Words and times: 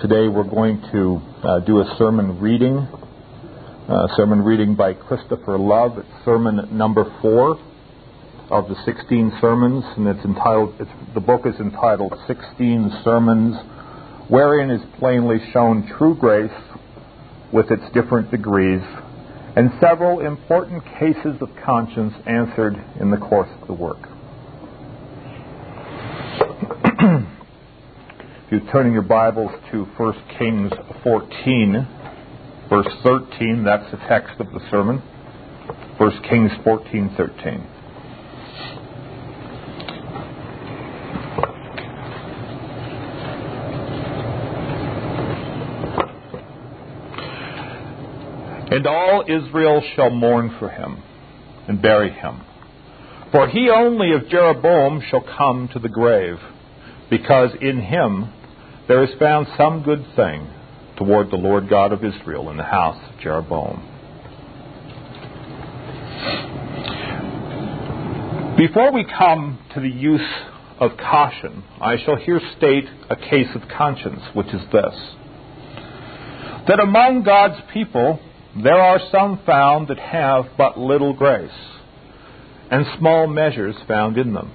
Today 0.00 0.28
we're 0.28 0.44
going 0.44 0.80
to 0.92 1.20
uh, 1.42 1.58
do 1.66 1.80
a 1.80 1.96
sermon 1.98 2.38
reading, 2.38 2.76
uh, 3.88 4.06
sermon 4.14 4.44
reading 4.44 4.76
by 4.76 4.94
Christopher 4.94 5.58
Love. 5.58 5.98
It's 5.98 6.24
sermon 6.24 6.68
number 6.70 7.04
four 7.20 7.58
of 8.48 8.68
the 8.68 8.76
16 8.84 9.38
sermons, 9.40 9.82
and 9.96 10.06
it's 10.06 10.24
entitled. 10.24 10.76
It's, 10.78 10.90
the 11.14 11.20
book 11.20 11.46
is 11.46 11.56
entitled 11.58 12.14
"16 12.28 13.00
Sermons," 13.02 13.56
wherein 14.28 14.70
is 14.70 14.80
plainly 15.00 15.38
shown 15.52 15.84
true 15.98 16.14
grace 16.14 16.52
with 17.52 17.72
its 17.72 17.82
different 17.92 18.30
degrees, 18.30 18.82
and 19.56 19.72
several 19.80 20.20
important 20.20 20.84
cases 21.00 21.42
of 21.42 21.48
conscience 21.64 22.14
answered 22.24 22.76
in 23.00 23.10
the 23.10 23.16
course 23.16 23.50
of 23.60 23.66
the 23.66 23.74
work. 23.74 24.08
If 28.50 28.62
you're 28.62 28.72
turning 28.72 28.94
your 28.94 29.02
Bibles 29.02 29.50
to 29.72 29.84
1 29.84 30.14
Kings 30.38 30.72
14, 31.02 31.86
verse 32.70 32.86
13, 33.02 33.62
that's 33.62 33.90
the 33.90 33.98
text 34.08 34.40
of 34.40 34.46
the 34.52 34.60
sermon. 34.70 35.00
1 35.98 36.22
Kings 36.22 36.50
14, 36.64 37.14
13. 37.14 37.66
And 48.70 48.86
all 48.86 49.24
Israel 49.28 49.82
shall 49.94 50.08
mourn 50.08 50.56
for 50.58 50.70
him 50.70 51.02
and 51.68 51.82
bury 51.82 52.12
him. 52.12 52.40
For 53.30 53.46
he 53.46 53.68
only 53.68 54.12
of 54.12 54.26
Jeroboam 54.30 55.02
shall 55.10 55.20
come 55.36 55.68
to 55.74 55.78
the 55.78 55.90
grave, 55.90 56.38
because 57.10 57.50
in 57.60 57.82
him 57.82 58.32
there 58.88 59.04
is 59.04 59.10
found 59.18 59.46
some 59.56 59.82
good 59.82 60.04
thing 60.16 60.48
toward 60.96 61.30
the 61.30 61.36
Lord 61.36 61.68
God 61.68 61.92
of 61.92 62.02
Israel 62.02 62.50
in 62.50 62.56
the 62.56 62.64
house 62.64 62.98
of 63.12 63.20
Jeroboam. 63.20 63.94
Before 68.56 68.90
we 68.90 69.04
come 69.04 69.58
to 69.74 69.80
the 69.80 69.88
use 69.88 70.20
of 70.80 70.96
caution, 70.96 71.62
I 71.80 71.96
shall 72.04 72.16
here 72.16 72.40
state 72.56 72.86
a 73.08 73.14
case 73.14 73.48
of 73.54 73.62
conscience, 73.68 74.22
which 74.34 74.48
is 74.48 74.62
this 74.72 74.94
that 76.66 76.80
among 76.80 77.22
God's 77.22 77.58
people 77.72 78.20
there 78.62 78.78
are 78.78 79.00
some 79.10 79.40
found 79.46 79.88
that 79.88 79.98
have 79.98 80.44
but 80.58 80.78
little 80.78 81.14
grace, 81.14 81.50
and 82.70 82.84
small 82.98 83.26
measures 83.26 83.76
found 83.86 84.18
in 84.18 84.34
them. 84.34 84.52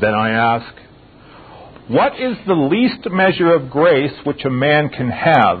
Then 0.00 0.14
I 0.14 0.30
ask, 0.30 0.74
what 1.90 2.12
is 2.20 2.36
the 2.46 2.54
least 2.54 3.10
measure 3.10 3.52
of 3.52 3.68
grace 3.68 4.12
which 4.22 4.44
a 4.44 4.50
man 4.50 4.90
can 4.90 5.10
have 5.10 5.58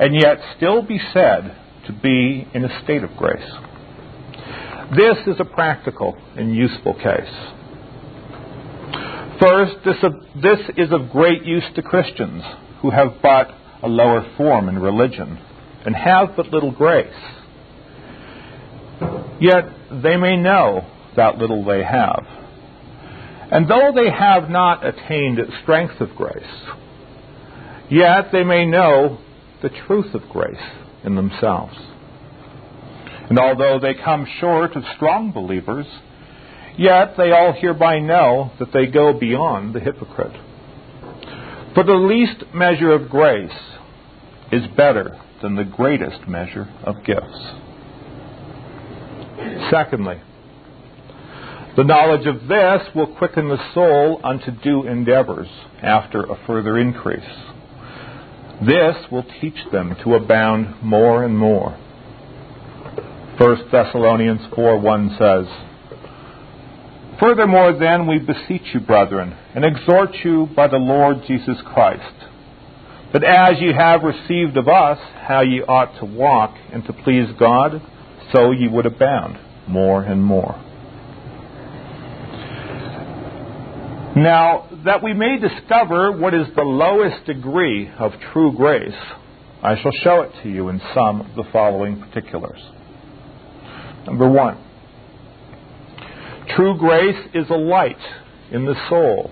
and 0.00 0.12
yet 0.12 0.38
still 0.56 0.82
be 0.82 0.98
said 1.12 1.56
to 1.86 1.92
be 1.92 2.48
in 2.52 2.64
a 2.64 2.82
state 2.82 3.04
of 3.04 3.10
grace? 3.16 3.48
This 4.96 5.18
is 5.28 5.36
a 5.38 5.44
practical 5.44 6.16
and 6.36 6.52
useful 6.52 6.94
case. 6.94 7.32
First, 9.40 9.74
this, 9.84 9.96
this 10.42 10.58
is 10.76 10.90
of 10.90 11.10
great 11.10 11.44
use 11.44 11.68
to 11.76 11.82
Christians 11.82 12.42
who 12.80 12.90
have 12.90 13.22
but 13.22 13.54
a 13.84 13.88
lower 13.88 14.34
form 14.36 14.68
in 14.68 14.80
religion 14.80 15.38
and 15.86 15.94
have 15.94 16.30
but 16.36 16.46
little 16.48 16.72
grace. 16.72 17.06
Yet 19.40 19.66
they 20.02 20.16
may 20.16 20.36
know 20.36 20.80
that 21.14 21.38
little 21.38 21.64
they 21.64 21.84
have 21.84 22.41
and 23.50 23.68
though 23.68 23.92
they 23.94 24.10
have 24.10 24.48
not 24.48 24.84
attained 24.86 25.38
strength 25.62 26.00
of 26.00 26.14
grace, 26.16 26.42
yet 27.90 28.30
they 28.32 28.44
may 28.44 28.66
know 28.66 29.18
the 29.62 29.70
truth 29.86 30.14
of 30.14 30.28
grace 30.28 30.56
in 31.04 31.14
themselves. 31.16 31.76
And 33.28 33.38
although 33.38 33.78
they 33.80 33.94
come 33.94 34.26
short 34.40 34.76
of 34.76 34.84
strong 34.96 35.32
believers, 35.32 35.86
yet 36.76 37.16
they 37.16 37.30
all 37.32 37.52
hereby 37.52 37.98
know 37.98 38.52
that 38.58 38.72
they 38.72 38.86
go 38.86 39.12
beyond 39.18 39.74
the 39.74 39.80
hypocrite. 39.80 40.36
For 41.74 41.84
the 41.84 41.94
least 41.94 42.52
measure 42.54 42.92
of 42.92 43.08
grace 43.08 43.50
is 44.50 44.62
better 44.76 45.18
than 45.40 45.56
the 45.56 45.64
greatest 45.64 46.28
measure 46.28 46.68
of 46.84 47.04
gifts. 47.04 47.52
Secondly, 49.70 50.20
the 51.76 51.84
knowledge 51.84 52.26
of 52.26 52.48
this 52.48 52.94
will 52.94 53.16
quicken 53.16 53.48
the 53.48 53.72
soul 53.72 54.20
unto 54.22 54.50
due 54.50 54.86
endeavors 54.86 55.48
after 55.82 56.22
a 56.22 56.38
further 56.46 56.78
increase. 56.78 57.20
This 58.60 58.96
will 59.10 59.24
teach 59.40 59.56
them 59.72 59.96
to 60.04 60.14
abound 60.14 60.82
more 60.82 61.24
and 61.24 61.36
more. 61.36 61.70
1 63.38 63.70
Thessalonians 63.72 64.42
4 64.54 64.78
1 64.78 65.16
says, 65.18 65.46
Furthermore, 67.18 67.78
then, 67.78 68.06
we 68.06 68.18
beseech 68.18 68.74
you, 68.74 68.80
brethren, 68.80 69.34
and 69.54 69.64
exhort 69.64 70.14
you 70.22 70.48
by 70.54 70.66
the 70.66 70.76
Lord 70.76 71.22
Jesus 71.26 71.56
Christ, 71.72 72.14
that 73.12 73.24
as 73.24 73.60
ye 73.60 73.72
have 73.72 74.02
received 74.02 74.56
of 74.58 74.68
us 74.68 74.98
how 75.26 75.40
ye 75.40 75.62
ought 75.62 75.98
to 76.00 76.04
walk 76.04 76.54
and 76.72 76.84
to 76.84 76.92
please 76.92 77.28
God, 77.38 77.80
so 78.32 78.50
ye 78.50 78.68
would 78.68 78.86
abound 78.86 79.38
more 79.66 80.02
and 80.02 80.22
more. 80.22 80.62
Now, 84.14 84.68
that 84.84 85.02
we 85.02 85.14
may 85.14 85.38
discover 85.38 86.12
what 86.12 86.34
is 86.34 86.46
the 86.54 86.62
lowest 86.62 87.24
degree 87.24 87.90
of 87.98 88.12
true 88.32 88.52
grace, 88.52 88.92
I 89.62 89.80
shall 89.80 89.92
show 90.02 90.20
it 90.20 90.32
to 90.42 90.50
you 90.50 90.68
in 90.68 90.82
some 90.94 91.22
of 91.22 91.34
the 91.34 91.44
following 91.50 91.98
particulars. 91.98 92.60
Number 94.06 94.28
one, 94.28 94.62
true 96.54 96.76
grace 96.76 97.26
is 97.32 97.48
a 97.48 97.54
light 97.54 97.96
in 98.50 98.66
the 98.66 98.74
soul 98.90 99.30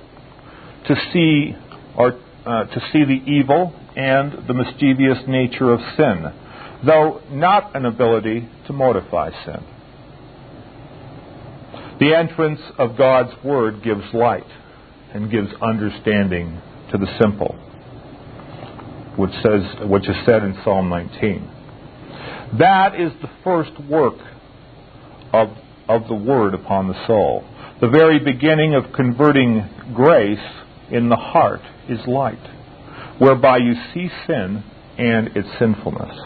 to 0.86 0.96
see 1.12 1.54
or 1.94 2.18
uh, 2.46 2.64
to 2.64 2.80
see 2.90 3.04
the 3.04 3.20
evil 3.30 3.74
and 3.96 4.46
the 4.48 4.54
mischievous 4.54 5.18
nature 5.28 5.72
of 5.72 5.80
sin, 5.98 6.32
though 6.86 7.20
not 7.30 7.76
an 7.76 7.84
ability 7.84 8.48
to 8.66 8.72
mortify 8.72 9.30
sin. 9.44 9.62
The 11.98 12.14
entrance 12.14 12.60
of 12.78 12.96
God's 12.96 13.32
Word 13.44 13.82
gives 13.82 14.04
light 14.14 14.46
and 15.14 15.30
gives 15.30 15.48
understanding 15.60 16.60
to 16.92 16.98
the 16.98 17.06
simple, 17.20 17.54
which 19.16 19.32
says 19.42 19.88
which 19.88 20.08
is 20.08 20.16
said 20.26 20.42
in 20.42 20.56
Psalm 20.64 20.88
19. 20.88 21.50
That 22.58 23.00
is 23.00 23.12
the 23.22 23.30
first 23.44 23.72
work 23.88 24.18
of, 25.32 25.48
of 25.88 26.08
the 26.08 26.14
word 26.14 26.54
upon 26.54 26.88
the 26.88 27.06
soul. 27.06 27.44
The 27.80 27.88
very 27.88 28.18
beginning 28.18 28.74
of 28.74 28.92
converting 28.92 29.68
grace 29.94 30.38
in 30.90 31.08
the 31.08 31.16
heart 31.16 31.60
is 31.88 31.98
light, 32.06 32.42
whereby 33.18 33.58
you 33.58 33.74
see 33.94 34.08
sin 34.26 34.64
and 34.98 35.28
its 35.36 35.48
sinfulness. 35.58 36.16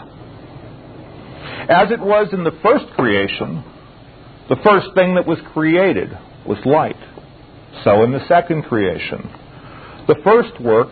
As 1.69 1.91
it 1.91 1.99
was 1.99 2.29
in 2.33 2.43
the 2.43 2.57
first 2.61 2.85
creation, 2.95 3.63
the 4.49 4.57
first 4.63 4.87
thing 4.95 5.15
that 5.15 5.25
was 5.25 5.39
created 5.53 6.09
was 6.45 6.57
light 6.65 6.97
so 7.83 8.03
in 8.03 8.11
the 8.11 8.25
second 8.27 8.63
creation. 8.63 9.29
The 10.07 10.15
first 10.23 10.59
work 10.61 10.89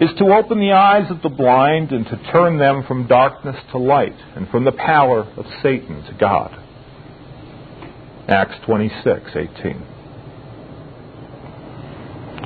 is 0.00 0.10
to 0.18 0.34
open 0.34 0.58
the 0.58 0.72
eyes 0.72 1.10
of 1.10 1.22
the 1.22 1.28
blind 1.28 1.92
and 1.92 2.06
to 2.06 2.16
turn 2.32 2.58
them 2.58 2.84
from 2.88 3.06
darkness 3.06 3.56
to 3.70 3.78
light 3.78 4.16
and 4.34 4.48
from 4.48 4.64
the 4.64 4.72
power 4.72 5.20
of 5.36 5.46
Satan 5.62 6.02
to 6.04 6.14
God. 6.14 6.50
Acts 8.28 8.58
26:18. 8.66 9.82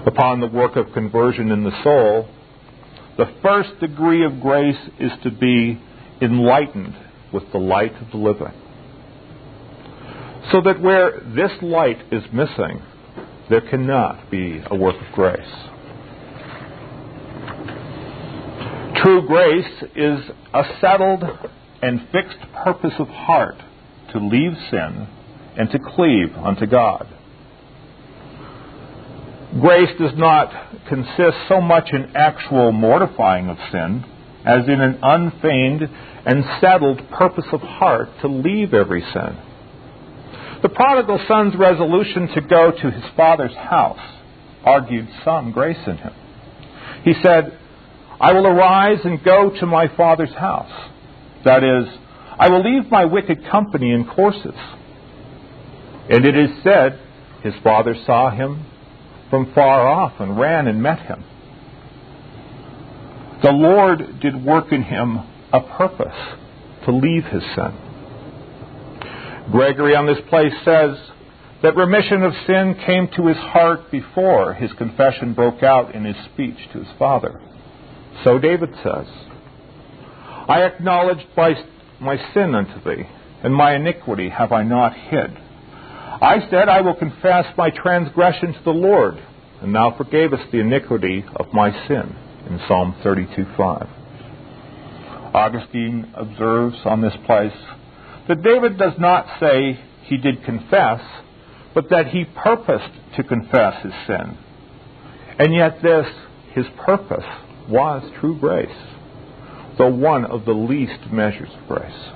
Upon 0.07 0.41
the 0.41 0.47
work 0.47 0.77
of 0.77 0.93
conversion 0.93 1.51
in 1.51 1.65
the 1.65 1.83
soul, 1.83 2.29
the 3.17 3.27
first 3.43 3.79
degree 3.81 4.25
of 4.25 4.41
grace 4.41 4.79
is 4.99 5.13
to 5.23 5.31
be 5.31 5.81
enlightened 6.21 6.95
with 7.33 7.51
the 7.53 7.59
light 7.59 7.95
of 8.01 8.11
the 8.11 8.19
living. 8.19 8.53
So 10.53 10.61
that 10.61 10.81
where 10.81 11.21
this 11.35 11.53
light 11.61 11.99
is 12.13 12.23
missing, 12.33 12.83
there 13.49 13.61
cannot 13.61 14.31
be 14.31 14.61
a 14.67 14.77
work 14.77 14.97
of 14.97 15.13
grace. 15.15 15.39
True 19.03 19.27
grace 19.27 19.85
is 19.95 20.19
a 20.53 20.63
settled 20.81 21.23
and 21.83 22.01
fixed 22.11 22.39
purpose 22.65 22.95
of 22.99 23.09
heart 23.09 23.57
to 24.13 24.19
leave 24.19 24.53
sin 24.71 25.07
and 25.57 25.71
to 25.71 25.79
cleave 25.79 26.35
unto 26.37 26.67
God. 26.67 27.07
Grace 29.61 29.91
does 29.99 30.17
not 30.17 30.51
consist 30.89 31.37
so 31.49 31.61
much 31.61 31.91
in 31.93 32.17
actual 32.17 32.73
mortifying 32.73 33.49
of 33.49 33.57
sin 33.71 34.05
as 34.45 34.67
in 34.67 34.81
an 34.81 34.99
unfeigned 35.03 35.83
and 36.27 36.45
settled 36.61 37.09
purpose 37.11 37.47
of 37.53 37.61
heart 37.61 38.09
to 38.23 38.29
leave 38.29 38.75
every 38.75 39.03
sin 39.13 39.46
the 40.63 40.69
prodigal 40.69 41.21
son's 41.29 41.55
resolution 41.57 42.29
to 42.35 42.41
go 42.41 42.71
to 42.71 42.91
his 42.91 43.05
father's 43.17 43.55
house 43.55 44.01
argued 44.65 45.09
some 45.25 45.53
grace 45.53 45.79
in 45.87 45.97
him. 45.97 46.13
He 47.05 47.15
said, 47.23 47.59
I 48.21 48.33
will 48.33 48.47
arise 48.47 48.99
and 49.05 49.23
go 49.23 49.51
to 49.61 49.67
my 49.67 49.87
father's 49.97 50.35
house. 50.35 50.91
That 51.45 51.63
is, 51.63 51.87
I 52.39 52.49
will 52.49 52.63
leave 52.63 52.91
my 52.91 53.05
wicked 53.05 53.49
company 53.51 53.93
and 53.93 54.09
courses. 54.09 54.55
And 56.09 56.25
it 56.25 56.37
is 56.37 56.51
said, 56.65 57.01
his 57.43 57.55
father 57.63 57.95
saw 58.07 58.31
him 58.31 58.67
from 59.31 59.53
far 59.55 59.87
off 59.87 60.15
and 60.21 60.39
ran 60.39 60.67
and 60.67 60.83
met 60.83 61.01
him. 61.01 61.25
The 63.43 63.53
Lord 63.53 64.21
did 64.21 64.45
work 64.45 64.73
in 64.73 64.83
him 64.83 65.19
a 65.53 65.61
purpose 65.61 66.17
to 66.85 66.93
leave 66.93 67.25
his 67.25 67.43
sin. 67.55 67.86
Gregory 69.51 69.95
on 69.95 70.07
this 70.07 70.19
place 70.29 70.53
says 70.65 70.97
that 71.63 71.77
remission 71.77 72.23
of 72.23 72.33
sin 72.47 72.75
came 72.85 73.09
to 73.17 73.27
his 73.29 73.37
heart 73.37 73.91
before 73.91 74.55
his 74.55 74.73
confession 74.73 75.35
broke 75.35 75.63
out 75.63 75.95
in 75.95 76.05
his 76.05 76.17
speech 76.33 76.57
to 76.73 76.81
his 76.81 76.89
father. 76.99 77.41
So 78.25 78.39
David 78.39 78.71
says, 78.83 79.07
I 80.49 80.63
acknowledged 80.63 81.27
my 81.37 82.17
sin 82.35 82.55
unto 82.55 82.83
thee, 82.85 83.05
and 83.43 83.55
my 83.55 83.75
iniquity 83.75 84.29
have 84.29 84.53
I 84.53 84.63
not 84.63 84.95
hid. 84.95 85.37
I 86.21 86.39
said, 86.51 86.69
I 86.69 86.81
will 86.81 86.95
confess 86.95 87.47
my 87.57 87.71
transgression 87.71 88.53
to 88.53 88.63
the 88.65 88.71
Lord, 88.71 89.15
and 89.61 89.75
thou 89.75 89.97
forgavest 89.97 90.51
the 90.51 90.61
iniquity 90.61 91.25
of 91.37 91.53
my 91.53 91.71
sin, 91.87 92.17
in 92.49 92.61
Psalm 92.67 92.95
32:5. 93.05 93.89
Augustine 95.35 96.13
observes 96.15 96.77
on 96.85 97.01
this 97.01 97.17
place 97.27 97.53
that 98.29 98.43
David 98.43 98.79
does 98.79 98.99
not 98.99 99.27
say 99.41 99.79
he 100.03 100.17
did 100.17 100.45
confess, 100.45 101.01
but 101.75 101.91
that 101.91 102.09
he 102.09 102.25
purposed 102.25 102.93
to 103.17 103.23
confess 103.23 103.83
his 103.83 103.93
sin. 104.07 104.39
And 105.39 105.55
yet, 105.55 105.83
this, 105.83 106.07
his 106.55 106.67
purpose, 106.85 107.25
was 107.69 108.11
true 108.21 108.39
grace, 108.39 108.69
though 109.79 109.91
one 109.91 110.25
of 110.25 110.45
the 110.45 110.53
least 110.53 111.13
measures 111.13 111.51
of 111.53 111.69
grace. 111.69 112.11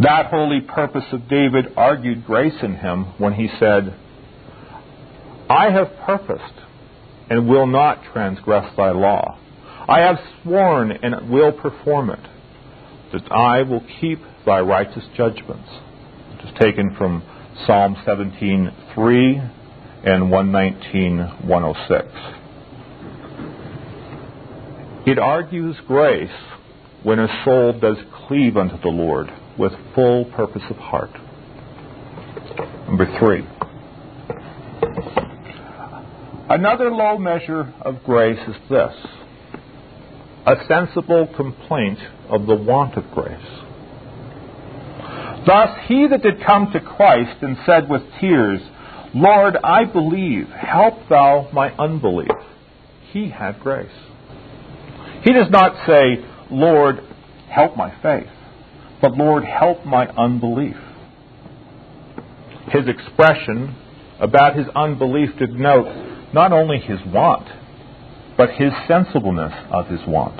That 0.00 0.26
holy 0.26 0.60
purpose 0.60 1.04
of 1.12 1.28
David 1.28 1.74
argued 1.76 2.24
grace 2.24 2.62
in 2.62 2.76
him 2.76 3.04
when 3.18 3.34
he 3.34 3.48
said, 3.58 3.94
I 5.48 5.70
have 5.70 5.92
purposed 6.06 6.54
and 7.28 7.48
will 7.48 7.66
not 7.66 8.02
transgress 8.12 8.74
thy 8.76 8.90
law. 8.90 9.38
I 9.88 10.00
have 10.00 10.18
sworn 10.42 10.92
and 10.92 11.30
will 11.30 11.52
perform 11.52 12.10
it, 12.10 12.20
that 13.12 13.30
I 13.30 13.62
will 13.62 13.82
keep 14.00 14.18
thy 14.46 14.60
righteous 14.60 15.04
judgments. 15.16 15.68
It 16.38 16.48
is 16.48 16.54
taken 16.60 16.94
from 16.96 17.22
Psalm 17.66 17.96
17:3 18.04 19.50
and 20.04 20.30
119:106. 20.30 22.08
It 25.06 25.18
argues 25.18 25.76
grace 25.86 26.30
when 27.02 27.18
a 27.18 27.28
soul 27.44 27.72
does 27.72 27.98
cleave 28.26 28.56
unto 28.56 28.78
the 28.80 28.88
Lord 28.88 29.30
with 29.58 29.72
full 29.94 30.24
purpose 30.26 30.62
of 30.70 30.76
heart. 30.76 31.10
Number 32.86 33.06
three. 33.18 33.46
Another 36.48 36.90
low 36.90 37.18
measure 37.18 37.72
of 37.80 38.04
grace 38.04 38.38
is 38.48 38.56
this 38.68 38.94
a 40.46 40.56
sensible 40.66 41.28
complaint 41.36 41.98
of 42.28 42.46
the 42.46 42.54
want 42.54 42.96
of 42.96 43.10
grace. 43.12 43.62
Thus, 45.46 45.70
he 45.86 46.06
that 46.08 46.22
did 46.22 46.44
come 46.44 46.70
to 46.72 46.80
Christ 46.80 47.42
and 47.42 47.56
said 47.66 47.88
with 47.88 48.02
tears, 48.20 48.60
Lord, 49.14 49.56
I 49.62 49.84
believe, 49.84 50.48
help 50.48 51.08
thou 51.08 51.48
my 51.52 51.70
unbelief, 51.72 52.30
he 53.12 53.28
had 53.28 53.60
grace. 53.60 53.90
He 55.22 55.32
does 55.32 55.50
not 55.50 55.86
say, 55.86 56.24
Lord, 56.50 57.00
help 57.48 57.76
my 57.76 57.92
faith, 58.02 58.30
but 59.00 59.16
Lord, 59.16 59.44
help 59.44 59.84
my 59.84 60.06
unbelief. 60.08 60.76
His 62.68 62.88
expression 62.88 63.76
about 64.18 64.56
his 64.56 64.66
unbelief 64.74 65.30
denotes 65.38 66.32
not 66.32 66.52
only 66.52 66.78
his 66.78 66.98
want, 67.06 67.48
but 68.36 68.50
his 68.50 68.72
sensibleness 68.88 69.52
of 69.70 69.88
his 69.88 70.00
want. 70.06 70.36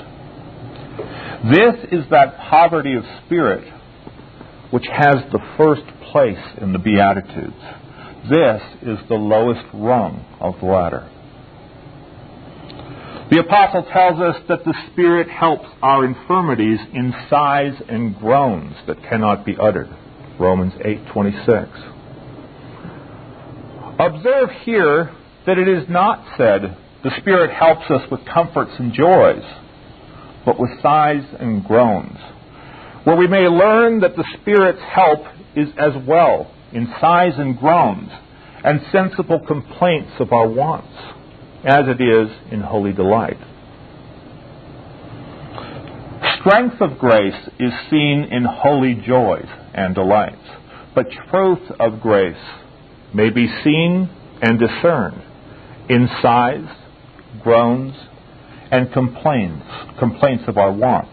This 1.51 1.75
is 1.91 2.09
that 2.09 2.37
poverty 2.37 2.95
of 2.95 3.03
spirit 3.25 3.71
which 4.71 4.85
has 4.87 5.17
the 5.31 5.39
first 5.57 5.83
place 6.11 6.43
in 6.59 6.73
the 6.73 6.79
Beatitudes. 6.79 7.61
This 8.29 8.61
is 8.81 8.97
the 9.07 9.15
lowest 9.15 9.65
rung 9.73 10.25
of 10.39 10.55
the 10.59 10.65
ladder. 10.65 11.09
The 13.29 13.39
apostle 13.39 13.83
tells 13.91 14.19
us 14.19 14.41
that 14.47 14.63
the 14.63 14.73
Spirit 14.91 15.29
helps 15.29 15.67
our 15.81 16.05
infirmities 16.05 16.79
in 16.93 17.13
sighs 17.29 17.73
and 17.87 18.15
groans 18.17 18.75
that 18.87 19.01
cannot 19.03 19.45
be 19.45 19.55
uttered. 19.59 19.89
Romans 20.39 20.73
8:26. 20.83 21.69
Observe 23.99 24.49
here 24.63 25.11
that 25.45 25.57
it 25.57 25.67
is 25.67 25.87
not 25.89 26.25
said 26.37 26.77
the 27.03 27.11
Spirit 27.19 27.51
helps 27.51 27.89
us 27.91 28.09
with 28.09 28.21
comforts 28.25 28.71
and 28.79 28.93
joys, 28.93 29.43
but 30.45 30.57
with 30.57 30.71
sighs 30.81 31.23
and 31.37 31.63
groans, 31.65 32.17
where 33.03 33.17
we 33.17 33.27
may 33.27 33.47
learn 33.47 33.99
that 33.99 34.15
the 34.15 34.25
Spirit's 34.41 34.81
help 34.81 35.19
is 35.55 35.67
as 35.77 35.91
well 36.07 36.49
in 36.71 36.87
sighs 37.01 37.33
and 37.37 37.59
groans 37.59 38.09
and 38.63 38.81
sensible 38.91 39.41
complaints 39.45 40.11
of 40.19 40.31
our 40.31 40.47
wants, 40.47 40.95
as 41.65 41.85
it 41.87 42.01
is 42.01 42.29
in 42.51 42.61
holy 42.61 42.93
delight. 42.93 43.37
Strength 46.39 46.81
of 46.81 46.97
grace 46.97 47.49
is 47.59 47.71
seen 47.89 48.27
in 48.31 48.45
holy 48.45 48.95
joys 48.95 49.47
and 49.73 49.93
delights, 49.93 50.47
but 50.95 51.07
truth 51.29 51.69
of 51.81 51.99
grace 51.99 52.35
may 53.13 53.29
be 53.29 53.47
seen 53.63 54.09
and 54.41 54.57
discerned 54.57 55.21
in 55.89 56.07
sighs 56.21 56.67
groans, 57.43 57.95
and 58.71 58.91
complaints, 58.91 59.65
complaints 59.99 60.45
of 60.47 60.57
our 60.57 60.71
wants. 60.71 61.11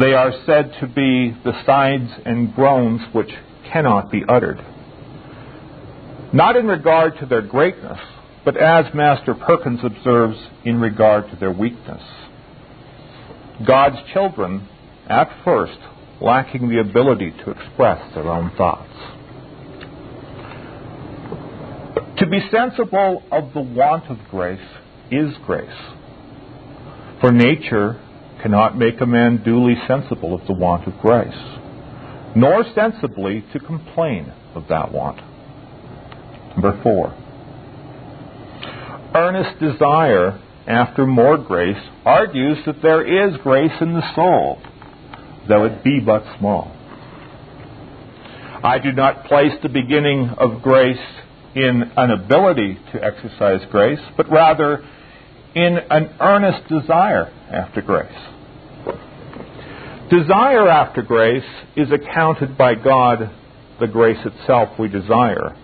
They 0.00 0.12
are 0.12 0.32
said 0.44 0.74
to 0.80 0.86
be 0.86 1.36
the 1.44 1.52
sighs 1.64 2.08
and 2.24 2.54
groans 2.54 3.00
which 3.12 3.30
cannot 3.72 4.10
be 4.10 4.22
uttered. 4.28 4.64
Not 6.32 6.56
in 6.56 6.66
regard 6.66 7.18
to 7.18 7.26
their 7.26 7.42
greatness, 7.42 7.98
but 8.44 8.56
as 8.56 8.92
Master 8.92 9.34
Perkins 9.34 9.80
observes, 9.84 10.36
in 10.64 10.80
regard 10.80 11.30
to 11.30 11.36
their 11.36 11.52
weakness. 11.52 12.02
God's 13.66 13.96
children, 14.12 14.68
at 15.08 15.30
first, 15.44 15.78
lacking 16.20 16.68
the 16.68 16.80
ability 16.80 17.30
to 17.44 17.50
express 17.50 18.14
their 18.14 18.28
own 18.28 18.50
thoughts. 18.56 18.90
To 22.18 22.26
be 22.28 22.38
sensible 22.48 23.24
of 23.32 23.52
the 23.54 23.60
want 23.60 24.08
of 24.08 24.18
grace 24.30 24.60
is 25.10 25.34
grace. 25.44 25.68
For 27.20 27.32
nature 27.32 28.00
cannot 28.40 28.78
make 28.78 29.00
a 29.00 29.06
man 29.06 29.42
duly 29.42 29.74
sensible 29.88 30.32
of 30.32 30.46
the 30.46 30.52
want 30.52 30.86
of 30.86 30.96
grace, 31.00 31.34
nor 32.36 32.64
sensibly 32.72 33.44
to 33.52 33.58
complain 33.58 34.32
of 34.54 34.68
that 34.68 34.92
want. 34.92 35.20
Number 36.56 36.80
four. 36.84 37.12
Earnest 39.12 39.58
desire 39.58 40.40
after 40.68 41.06
more 41.06 41.36
grace 41.36 41.82
argues 42.04 42.58
that 42.66 42.80
there 42.80 43.02
is 43.02 43.36
grace 43.42 43.72
in 43.80 43.92
the 43.92 44.14
soul, 44.14 44.62
though 45.48 45.64
it 45.64 45.82
be 45.82 45.98
but 45.98 46.22
small. 46.38 46.70
I 48.62 48.78
do 48.78 48.92
not 48.92 49.24
place 49.24 49.52
the 49.62 49.68
beginning 49.68 50.30
of 50.38 50.62
grace 50.62 50.96
in 51.54 51.92
an 51.96 52.10
ability 52.10 52.78
to 52.92 53.02
exercise 53.02 53.60
grace, 53.70 54.00
but 54.16 54.30
rather 54.30 54.84
in 55.54 55.78
an 55.90 56.16
earnest 56.20 56.68
desire 56.68 57.26
after 57.50 57.80
grace. 57.80 58.10
Desire 60.10 60.68
after 60.68 61.02
grace 61.02 61.44
is 61.76 61.88
accounted 61.92 62.58
by 62.58 62.74
God 62.74 63.30
the 63.80 63.86
grace 63.86 64.18
itself 64.24 64.78
we 64.78 64.88
desire. 64.88 65.56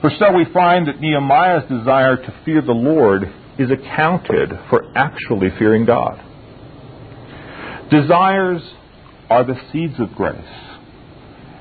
For 0.00 0.10
so 0.18 0.32
we 0.32 0.44
find 0.52 0.88
that 0.88 1.00
Nehemiah's 1.00 1.68
desire 1.68 2.16
to 2.16 2.40
fear 2.44 2.60
the 2.60 2.72
Lord 2.72 3.22
is 3.58 3.70
accounted 3.70 4.50
for 4.68 4.84
actually 4.94 5.48
fearing 5.58 5.86
God. 5.86 6.20
Desires 7.90 8.62
are 9.30 9.44
the 9.44 9.58
seeds 9.72 9.94
of 9.98 10.14
grace, 10.14 10.36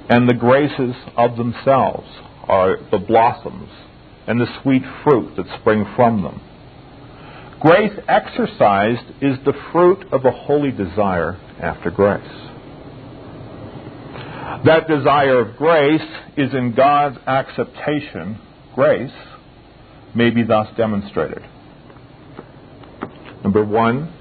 and 0.09 0.27
the 0.27 0.33
graces 0.33 0.95
of 1.15 1.37
themselves 1.37 2.07
are 2.47 2.77
the 2.91 2.97
blossoms 2.97 3.69
and 4.27 4.39
the 4.39 4.47
sweet 4.61 4.83
fruit 5.03 5.35
that 5.35 5.45
spring 5.59 5.85
from 5.95 6.23
them. 6.23 6.41
Grace 7.59 7.97
exercised 8.07 9.05
is 9.21 9.37
the 9.45 9.53
fruit 9.71 10.05
of 10.11 10.25
a 10.25 10.31
holy 10.31 10.71
desire 10.71 11.33
after 11.61 11.89
grace. 11.89 12.21
That 14.65 14.87
desire 14.87 15.39
of 15.39 15.57
grace 15.57 16.01
is 16.37 16.53
in 16.53 16.73
God's 16.75 17.17
acceptation, 17.27 18.39
grace, 18.73 19.11
may 20.15 20.29
be 20.29 20.43
thus 20.43 20.67
demonstrated. 20.75 21.43
Number 23.43 23.63
one, 23.63 24.13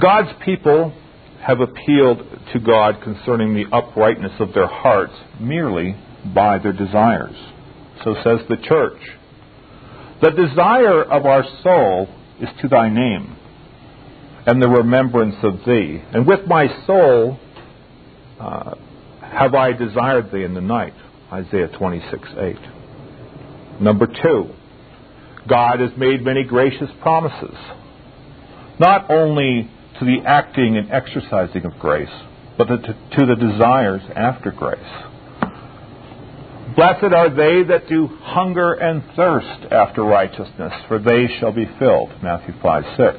God's 0.00 0.30
people 0.44 0.92
have 1.40 1.60
appealed 1.60 2.18
to 2.52 2.58
God 2.58 3.00
concerning 3.02 3.54
the 3.54 3.64
uprightness 3.74 4.32
of 4.40 4.52
their 4.54 4.66
hearts 4.66 5.14
merely 5.40 5.96
by 6.24 6.58
their 6.58 6.72
desires. 6.72 7.36
So 8.04 8.14
says 8.24 8.40
the 8.48 8.56
church. 8.56 9.00
The 10.22 10.30
desire 10.30 11.02
of 11.02 11.26
our 11.26 11.44
soul 11.62 12.08
is 12.40 12.48
to 12.62 12.68
thy 12.68 12.88
name, 12.88 13.36
and 14.46 14.62
the 14.62 14.68
remembrance 14.68 15.36
of 15.42 15.64
thee. 15.66 16.02
And 16.12 16.26
with 16.26 16.46
my 16.46 16.66
soul 16.86 17.38
uh, 18.40 18.74
have 19.20 19.54
I 19.54 19.72
desired 19.72 20.30
thee 20.32 20.44
in 20.44 20.54
the 20.54 20.60
night. 20.60 20.94
Isaiah 21.32 21.68
26, 21.68 22.28
8. 22.36 22.56
Number 23.80 24.06
two, 24.06 24.50
God 25.48 25.80
has 25.80 25.90
made 25.96 26.24
many 26.24 26.44
gracious 26.44 26.90
promises, 27.00 27.56
not 28.80 29.10
only 29.10 29.70
to 29.98 30.04
the 30.04 30.18
acting 30.26 30.76
and 30.76 30.90
exercising 30.90 31.64
of 31.64 31.78
grace, 31.78 32.08
but 32.56 32.66
to, 32.66 32.76
to 32.78 33.26
the 33.26 33.36
desires 33.36 34.02
after 34.16 34.50
grace. 34.50 34.78
Blessed 36.78 37.12
are 37.12 37.28
they 37.28 37.64
that 37.70 37.88
do 37.88 38.06
hunger 38.06 38.72
and 38.72 39.02
thirst 39.16 39.72
after 39.72 40.04
righteousness, 40.04 40.72
for 40.86 41.00
they 41.00 41.26
shall 41.40 41.50
be 41.50 41.66
filled. 41.76 42.10
Matthew 42.22 42.54
5 42.62 42.84
6. 42.96 43.18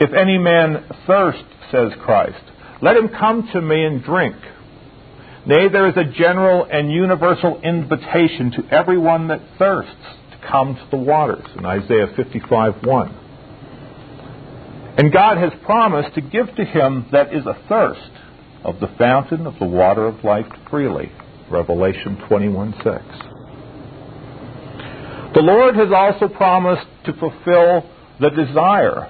If 0.00 0.12
any 0.12 0.36
man 0.36 0.84
thirst, 1.06 1.44
says 1.70 1.92
Christ, 2.00 2.42
let 2.82 2.96
him 2.96 3.10
come 3.10 3.48
to 3.52 3.62
me 3.62 3.84
and 3.84 4.02
drink. 4.02 4.34
Nay, 5.46 5.68
there 5.68 5.88
is 5.88 5.96
a 5.96 6.18
general 6.18 6.64
and 6.68 6.90
universal 6.90 7.60
invitation 7.62 8.50
to 8.56 8.74
everyone 8.74 9.28
that 9.28 9.42
thirsts 9.56 9.94
to 10.32 10.48
come 10.50 10.74
to 10.74 10.88
the 10.90 10.96
waters 10.96 11.46
in 11.56 11.64
Isaiah 11.64 12.12
55 12.16 12.84
1. 12.84 13.08
And 14.98 15.12
God 15.12 15.38
has 15.38 15.52
promised 15.64 16.16
to 16.16 16.22
give 16.22 16.52
to 16.56 16.64
him 16.64 17.06
that 17.12 17.32
is 17.32 17.44
athirst 17.46 18.10
of 18.64 18.80
the 18.80 18.88
fountain 18.98 19.46
of 19.46 19.60
the 19.60 19.66
water 19.66 20.06
of 20.06 20.24
life 20.24 20.46
freely. 20.68 21.12
Revelation 21.50 22.16
21 22.28 22.74
6. 22.82 22.86
The 25.34 25.42
Lord 25.42 25.76
has 25.76 25.92
also 25.92 26.28
promised 26.28 26.86
to 27.04 27.12
fulfill 27.12 27.88
the 28.20 28.30
desire 28.30 29.08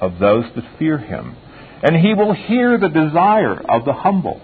of 0.00 0.18
those 0.18 0.44
that 0.54 0.78
fear 0.78 0.98
him, 0.98 1.36
and 1.82 1.96
he 1.96 2.14
will 2.14 2.32
hear 2.32 2.78
the 2.78 2.88
desire 2.88 3.60
of 3.70 3.84
the 3.84 3.92
humble. 3.92 4.40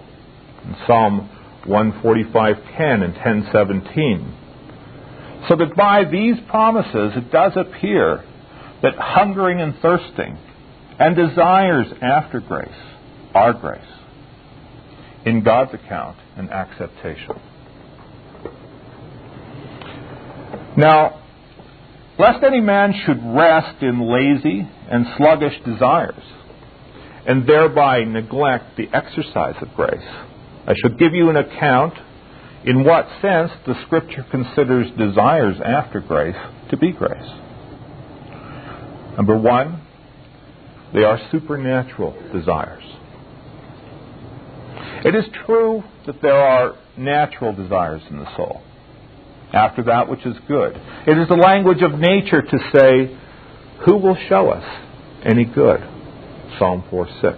In 0.63 0.75
Psalm 0.87 1.29
145:10 1.65 3.03
and 3.03 3.15
10:17. 3.15 4.31
So 5.49 5.55
that 5.57 5.75
by 5.75 6.05
these 6.05 6.39
promises 6.49 7.17
it 7.17 7.31
does 7.31 7.57
appear 7.57 8.23
that 8.81 8.95
hungering 8.95 9.59
and 9.59 9.75
thirsting 9.81 10.37
and 10.99 11.15
desires 11.15 11.87
after 12.01 12.39
grace 12.39 12.69
are 13.33 13.53
grace 13.53 13.81
in 15.25 15.43
God's 15.43 15.73
account 15.73 16.17
and 16.37 16.49
acceptation. 16.49 17.39
Now, 20.75 21.21
lest 22.17 22.43
any 22.43 22.59
man 22.59 22.93
should 23.05 23.19
rest 23.23 23.81
in 23.81 24.01
lazy 24.01 24.67
and 24.89 25.05
sluggish 25.17 25.53
desires, 25.65 26.23
and 27.25 27.47
thereby 27.47 28.03
neglect 28.03 28.75
the 28.75 28.87
exercise 28.93 29.55
of 29.61 29.73
grace, 29.75 30.07
I 30.67 30.73
shall 30.81 30.97
give 30.97 31.13
you 31.13 31.29
an 31.29 31.37
account 31.37 31.93
in 32.65 32.83
what 32.83 33.07
sense 33.21 33.51
the 33.65 33.75
Scripture 33.85 34.25
considers 34.31 34.87
desires 34.97 35.57
after 35.63 35.99
grace 35.99 36.35
to 36.69 36.77
be 36.77 36.91
grace. 36.91 37.29
Number 39.17 39.37
one, 39.37 39.81
they 40.93 41.03
are 41.03 41.19
supernatural 41.31 42.15
desires. 42.33 42.83
It 45.03 45.15
is 45.15 45.25
true 45.45 45.83
that 46.05 46.21
there 46.21 46.37
are 46.37 46.77
natural 46.97 47.53
desires 47.53 48.01
in 48.09 48.17
the 48.17 48.35
soul, 48.37 48.61
after 49.51 49.83
that 49.83 50.09
which 50.09 50.25
is 50.25 50.35
good. 50.47 50.77
It 51.05 51.17
is 51.17 51.27
the 51.27 51.35
language 51.35 51.81
of 51.81 51.99
nature 51.99 52.41
to 52.41 52.57
say, 52.73 53.17
Who 53.85 53.97
will 53.97 54.17
show 54.29 54.49
us 54.49 54.63
any 55.25 55.43
good? 55.43 55.81
Psalm 56.57 56.85
4 56.89 57.07
6. 57.21 57.37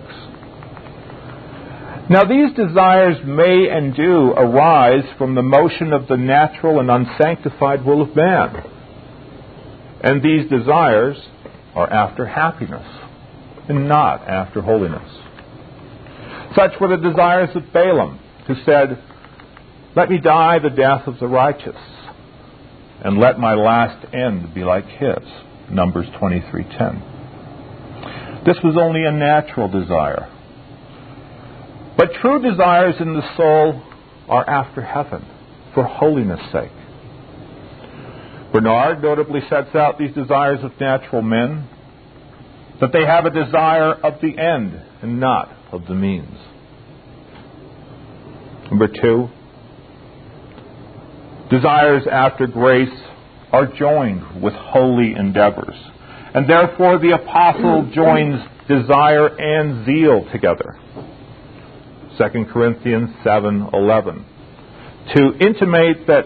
Now, 2.08 2.24
these 2.24 2.54
desires 2.56 3.18
may 3.26 3.68
and 3.68 3.96
do 3.96 4.32
arise 4.38 5.06
from 5.18 5.34
the 5.34 5.42
motion 5.42 5.92
of 5.92 6.08
the 6.08 6.18
natural 6.18 6.80
and 6.80 6.92
unsanctified 6.92 7.84
will 7.84 8.04
of 8.04 8.16
man. 8.16 8.64
And 10.04 10.22
these 10.22 10.48
desires 10.48 11.18
are 11.74 11.92
after 11.92 12.28
happiness 12.28 12.86
and 13.68 13.88
not 13.90 14.28
after 14.28 14.62
holiness. 14.62 15.25
Such 16.56 16.80
were 16.80 16.88
the 16.88 16.98
desires 16.98 17.50
of 17.56 17.74
Balaam, 17.74 18.20
who 18.48 18.56
said, 18.66 18.98
Let 19.96 20.10
me 20.10 20.20
die 20.20 20.60
the 20.60 20.70
death 20.70 21.06
of 21.06 21.20
the 21.20 21.28
righteous, 21.28 21.76
and 23.04 23.18
let 23.18 23.38
my 23.38 23.56
last 23.56 24.06
end 24.14 24.54
be 24.54 24.64
like 24.64 24.86
his. 24.86 25.18
Numbers 25.70 26.08
23:10. 26.22 28.46
This 28.46 28.58
was 28.64 28.78
only 28.78 29.04
a 29.04 29.12
natural 29.12 29.68
desire. 29.68 30.30
But 31.98 32.14
true 32.22 32.42
desires 32.42 32.96
in 33.00 33.14
the 33.14 33.36
soul 33.36 33.82
are 34.30 34.50
after 34.50 34.82
heaven, 34.82 35.26
for 35.74 35.84
holiness' 35.84 36.40
sake. 36.52 36.72
Bernard 38.54 39.02
notably 39.02 39.42
sets 39.50 39.76
out 39.76 39.98
these 39.98 40.14
desires 40.14 40.64
of 40.64 40.80
natural 40.80 41.22
men 41.22 41.68
that 42.80 42.94
they 42.94 43.06
have 43.06 43.26
a 43.26 43.30
desire 43.30 43.94
of 43.94 44.22
the 44.22 44.38
end 44.38 44.82
and 45.02 45.20
not 45.20 45.55
of 45.72 45.86
the 45.88 45.96
means. 45.96 46.38
Number 48.70 48.88
two, 48.88 49.30
desires 51.50 52.04
after 52.12 52.48
grace 52.48 52.90
are 53.52 53.68
joined 53.68 54.42
with 54.42 54.54
holy 54.54 55.14
endeavors. 55.14 55.76
And 56.34 56.50
therefore 56.50 57.00
the 57.00 57.12
apostle 57.12 57.84
mm. 57.84 57.94
joins 57.94 58.42
desire 58.68 59.28
and 59.28 59.86
zeal 59.86 60.30
together. 60.32 60.78
2 62.18 62.46
Corinthians 62.52 63.10
7:11 63.24 64.24
to 65.14 65.34
intimate 65.40 66.08
that 66.08 66.26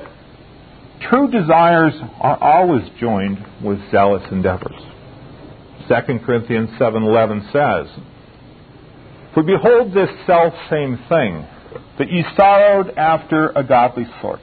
true 1.10 1.30
desires 1.30 1.94
are 2.22 2.38
always 2.42 2.84
joined 3.00 3.46
with 3.64 3.80
zealous 3.92 4.24
endeavors. 4.32 4.82
2 5.88 6.20
Corinthians 6.26 6.70
7:11 6.80 7.52
says, 7.52 8.04
"For 9.34 9.44
behold 9.44 9.94
this 9.94 10.10
self 10.26 10.54
same 10.70 10.98
thing, 11.10 11.46
that 11.98 12.12
ye 12.12 12.24
sorrowed 12.36 12.98
after 12.98 13.52
a 13.56 13.64
godly 13.64 14.08
sort. 14.22 14.42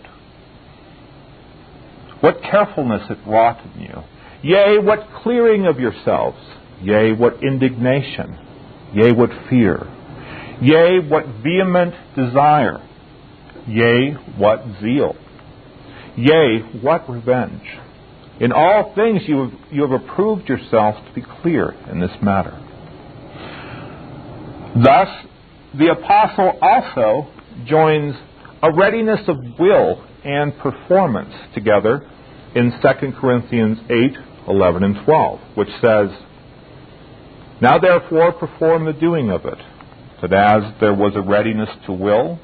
What 2.20 2.42
carefulness 2.42 3.10
it 3.10 3.18
wrought 3.26 3.60
in 3.74 3.82
you, 3.82 4.02
yea, 4.42 4.78
what 4.78 5.08
clearing 5.22 5.66
of 5.66 5.80
yourselves, 5.80 6.38
yea, 6.80 7.12
what 7.12 7.42
indignation, 7.42 8.38
yea, 8.94 9.12
what 9.12 9.30
fear, 9.48 9.86
yea, 10.60 11.00
what 11.00 11.26
vehement 11.42 11.94
desire, 12.14 12.80
yea, 13.66 14.12
what 14.36 14.64
zeal, 14.80 15.16
yea, 16.16 16.60
what 16.80 17.08
revenge." 17.10 17.78
In 18.38 18.52
all 18.52 18.92
things 18.94 19.26
you 19.26 19.38
have, 19.40 19.52
you 19.70 19.82
have 19.82 19.92
approved 19.92 20.48
yourself 20.48 20.96
to 21.06 21.12
be 21.14 21.22
clear 21.22 21.74
in 21.90 22.00
this 22.00 22.20
matter. 22.20 22.52
Thus, 24.82 25.08
the 25.78 25.88
apostle 25.88 26.58
also 26.60 27.32
joins 27.64 28.14
a 28.62 28.72
readiness 28.74 29.20
of 29.26 29.36
will 29.58 30.04
and 30.22 30.56
performance 30.58 31.32
together 31.54 32.06
in 32.54 32.72
2 32.82 33.12
Corinthians 33.18 33.78
8, 33.88 34.16
11, 34.48 34.84
and 34.84 34.96
12, 35.04 35.40
which 35.54 35.70
says, 35.80 36.10
Now 37.62 37.78
therefore 37.78 38.32
perform 38.32 38.84
the 38.84 38.92
doing 38.92 39.30
of 39.30 39.46
it, 39.46 39.58
that 40.20 40.32
as 40.32 40.74
there 40.80 40.94
was 40.94 41.14
a 41.16 41.22
readiness 41.22 41.70
to 41.86 41.92
will, 41.92 42.38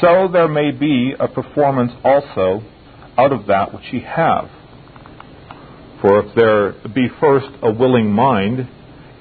so 0.00 0.28
there 0.32 0.48
may 0.48 0.70
be 0.70 1.14
a 1.18 1.26
performance 1.26 1.92
also 2.04 2.62
out 3.18 3.32
of 3.32 3.46
that 3.46 3.74
which 3.74 3.84
ye 3.92 4.00
have. 4.02 4.48
For 6.00 6.20
if 6.20 6.34
there 6.36 6.72
be 6.94 7.08
first 7.18 7.48
a 7.62 7.72
willing 7.72 8.12
mind, 8.12 8.68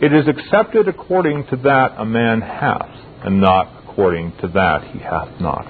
it 0.02 0.12
is 0.14 0.28
accepted 0.28 0.88
according 0.88 1.46
to 1.48 1.56
that 1.58 1.96
a 1.98 2.06
man 2.06 2.42
hath, 2.42 2.90
and 3.24 3.40
not 3.40 3.84
according 3.84 4.34
to 4.42 4.48
that 4.50 4.84
he 4.92 5.00
hath 5.00 5.40
not. 5.40 5.66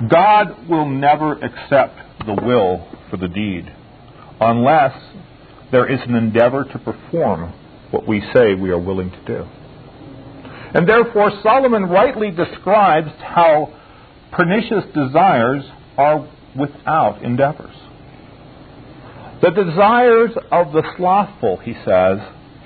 God 0.10 0.68
will 0.68 0.88
never 0.88 1.32
accept 1.32 1.96
the 2.26 2.34
will 2.34 2.86
for 3.10 3.16
the 3.16 3.28
deed 3.28 3.72
unless 4.40 4.94
there 5.72 5.90
is 5.90 6.00
an 6.06 6.14
endeavor 6.14 6.64
to 6.64 6.78
perform 6.78 7.52
what 7.90 8.06
we 8.06 8.20
say 8.34 8.54
we 8.54 8.70
are 8.70 8.78
willing 8.78 9.10
to 9.10 9.24
do. 9.24 9.44
And 10.74 10.88
therefore, 10.88 11.32
Solomon 11.42 11.84
rightly 11.84 12.30
describes 12.30 13.08
how 13.18 13.74
pernicious 14.32 14.84
desires 14.94 15.64
are 15.96 16.28
without 16.58 17.22
endeavors. 17.22 17.74
The 19.42 19.50
desires 19.50 20.32
of 20.52 20.72
the 20.72 20.82
slothful, 20.96 21.56
he 21.58 21.72
says, 21.84 22.18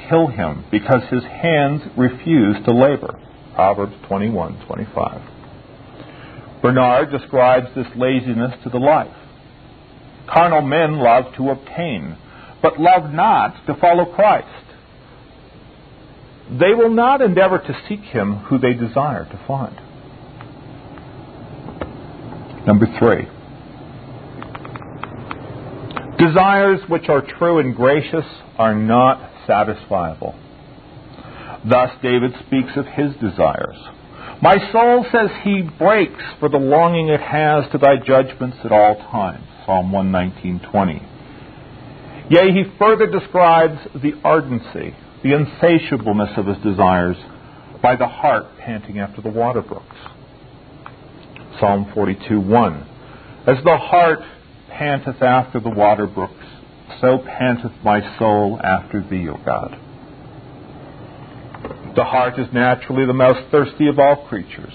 kill 0.09 0.26
him 0.26 0.64
because 0.71 1.02
his 1.11 1.23
hands 1.23 1.83
refuse 1.97 2.57
to 2.64 2.73
labor. 2.73 3.21
Proverbs 3.54 3.95
21:25. 4.11 5.23
Bernard 6.61 7.11
describes 7.11 7.69
this 7.76 7.87
laziness 7.95 8.54
to 8.64 8.71
the 8.71 8.78
life. 8.78 9.14
Carnal 10.26 10.62
men 10.62 10.99
love 10.99 11.35
to 11.37 11.50
obtain, 11.50 12.16
but 12.62 12.81
love 12.81 13.12
not 13.12 13.66
to 13.66 13.75
follow 13.75 14.07
Christ. 14.07 14.49
They 16.50 16.75
will 16.75 16.90
not 16.90 17.21
endeavor 17.21 17.59
to 17.59 17.83
seek 17.88 18.00
him 18.00 18.37
who 18.37 18.59
they 18.59 18.75
desire 18.75 19.25
to 19.25 19.45
find. 19.47 19.76
Number 22.66 22.87
three. 22.99 23.28
Desires 26.25 26.81
which 26.88 27.09
are 27.09 27.21
true 27.38 27.59
and 27.59 27.76
gracious 27.76 28.25
are 28.57 28.75
not 28.75 29.31
satisfiable. 29.47 30.35
Thus, 31.69 31.90
David 32.02 32.33
speaks 32.47 32.71
of 32.76 32.87
his 32.87 33.12
desires. 33.16 33.76
My 34.40 34.57
soul 34.73 35.04
says 35.12 35.31
he 35.43 35.62
breaks 35.78 36.23
for 36.40 36.49
the 36.49 36.59
longing 36.59 37.09
it 37.09 37.21
has 37.21 37.71
to 37.73 37.78
thy 37.78 37.97
judgments 37.97 38.57
at 38.64 38.73
all 38.73 38.97
times. 39.11 39.45
Psalm 39.66 39.93
119:20. 39.93 41.02
Yea, 42.31 42.52
he 42.52 42.64
further 42.78 43.07
describes 43.07 43.78
the 43.95 44.14
ardency, 44.25 44.95
the 45.23 45.33
insatiableness 45.35 46.38
of 46.38 46.47
his 46.47 46.59
desires 46.59 47.16
by 47.83 47.97
the 47.97 48.07
hart 48.07 48.47
panting 48.59 48.99
after 48.99 49.21
the 49.21 49.28
water 49.28 49.61
brooks. 49.61 49.97
Psalm 51.61 51.85
42:1. 51.95 52.83
As 53.47 53.62
the 53.62 53.76
hart 53.76 54.21
panteth 54.78 55.23
after 55.23 55.61
the 55.61 55.71
water 55.71 56.07
brooks, 56.07 56.45
so 57.00 57.19
panteth 57.19 57.73
my 57.85 58.00
soul 58.19 58.61
after 58.62 59.02
thee, 59.02 59.28
O 59.28 59.37
God. 59.45 59.78
The 61.97 62.04
hart 62.04 62.38
is 62.38 62.49
naturally 62.52 63.07
the 63.07 63.12
most 63.12 63.50
thirsty 63.50 63.88
of 63.88 63.99
all 63.99 64.26
creatures, 64.28 64.73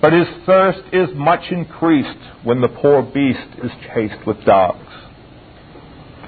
but 0.00 0.12
his 0.12 0.26
thirst 0.46 0.80
is 0.92 1.08
much 1.14 1.50
increased 1.50 2.18
when 2.44 2.60
the 2.60 2.68
poor 2.68 3.02
beast 3.02 3.62
is 3.62 3.70
chased 3.94 4.26
with 4.26 4.42
dogs. 4.44 4.86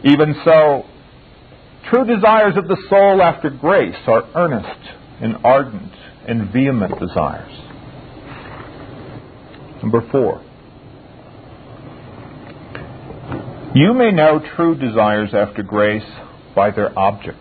Even 0.04 0.34
so, 0.44 0.84
true 1.88 2.04
desires 2.04 2.56
of 2.56 2.68
the 2.68 2.76
soul 2.90 3.22
after 3.22 3.48
grace 3.48 3.96
are 4.06 4.28
earnest 4.34 4.90
and 5.20 5.36
ardent 5.44 5.92
and 6.28 6.52
vehement 6.52 6.98
desires. 6.98 7.52
Number 9.82 10.06
four. 10.10 10.42
You 13.74 13.94
may 13.94 14.10
know 14.10 14.38
true 14.54 14.74
desires 14.74 15.30
after 15.32 15.62
grace 15.62 16.04
by 16.54 16.72
their 16.72 16.96
object. 16.98 17.38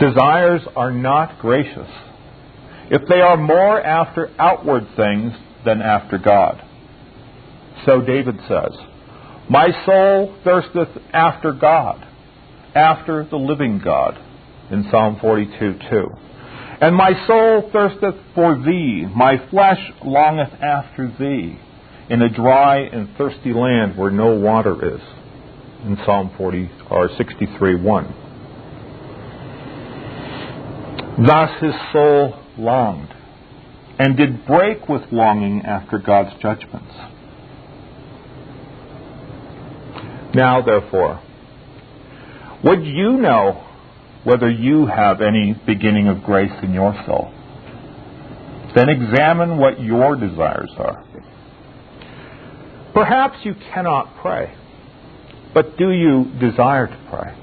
Desires 0.00 0.62
are 0.74 0.90
not 0.90 1.38
gracious 1.38 1.88
if 2.90 3.02
they 3.08 3.20
are 3.20 3.36
more 3.36 3.80
after 3.80 4.30
outward 4.36 4.88
things 4.96 5.32
than 5.64 5.80
after 5.80 6.18
God. 6.18 6.60
So 7.86 8.00
David 8.00 8.40
says, 8.48 8.76
My 9.48 9.68
soul 9.86 10.36
thirsteth 10.42 11.00
after 11.12 11.52
God, 11.52 12.04
after 12.74 13.24
the 13.30 13.36
living 13.36 13.80
God, 13.84 14.18
in 14.72 14.88
Psalm 14.90 15.18
42 15.20 15.78
2. 15.88 16.06
And 16.80 16.96
my 16.96 17.12
soul 17.28 17.70
thirsteth 17.72 18.16
for 18.34 18.56
thee, 18.56 19.06
my 19.14 19.36
flesh 19.50 19.78
longeth 20.04 20.52
after 20.60 21.14
thee 21.16 21.60
in 22.12 22.20
a 22.20 22.28
dry 22.28 22.80
and 22.80 23.08
thirsty 23.16 23.54
land 23.54 23.96
where 23.96 24.10
no 24.10 24.34
water 24.36 24.94
is. 24.96 25.00
In 25.82 25.96
Psalm 26.04 26.30
40 26.36 26.70
or 26.90 27.08
63 27.16 27.76
1. 27.76 28.14
Thus 31.26 31.50
his 31.62 31.72
soul 31.90 32.38
longed 32.58 33.08
and 33.98 34.14
did 34.14 34.44
break 34.44 34.90
with 34.90 35.00
longing 35.10 35.62
after 35.64 35.98
God's 35.98 36.38
judgments. 36.42 36.92
Now, 40.34 40.60
therefore, 40.60 41.22
would 42.62 42.84
you 42.84 43.12
know 43.12 43.66
whether 44.24 44.50
you 44.50 44.84
have 44.86 45.22
any 45.22 45.58
beginning 45.66 46.08
of 46.08 46.22
grace 46.22 46.52
in 46.62 46.74
your 46.74 46.94
soul? 47.06 47.32
Then 48.74 48.90
examine 48.90 49.56
what 49.56 49.80
your 49.80 50.14
desires 50.16 50.70
are. 50.76 51.06
Perhaps 52.94 53.38
you 53.44 53.54
cannot 53.72 54.16
pray, 54.20 54.54
but 55.54 55.76
do 55.78 55.90
you 55.90 56.26
desire 56.38 56.86
to 56.86 57.06
pray? 57.10 57.34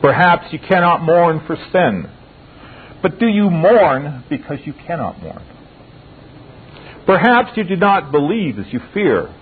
Perhaps 0.00 0.52
you 0.52 0.58
cannot 0.58 1.02
mourn 1.02 1.42
for 1.46 1.56
sin, 1.70 2.10
but 3.02 3.18
do 3.18 3.26
you 3.26 3.50
mourn 3.50 4.24
because 4.30 4.58
you 4.64 4.72
cannot 4.72 5.22
mourn? 5.22 5.44
Perhaps 7.06 7.56
you 7.56 7.64
do 7.64 7.76
not 7.76 8.10
believe 8.10 8.58
as 8.58 8.66
you 8.72 8.80
fear, 8.94 9.34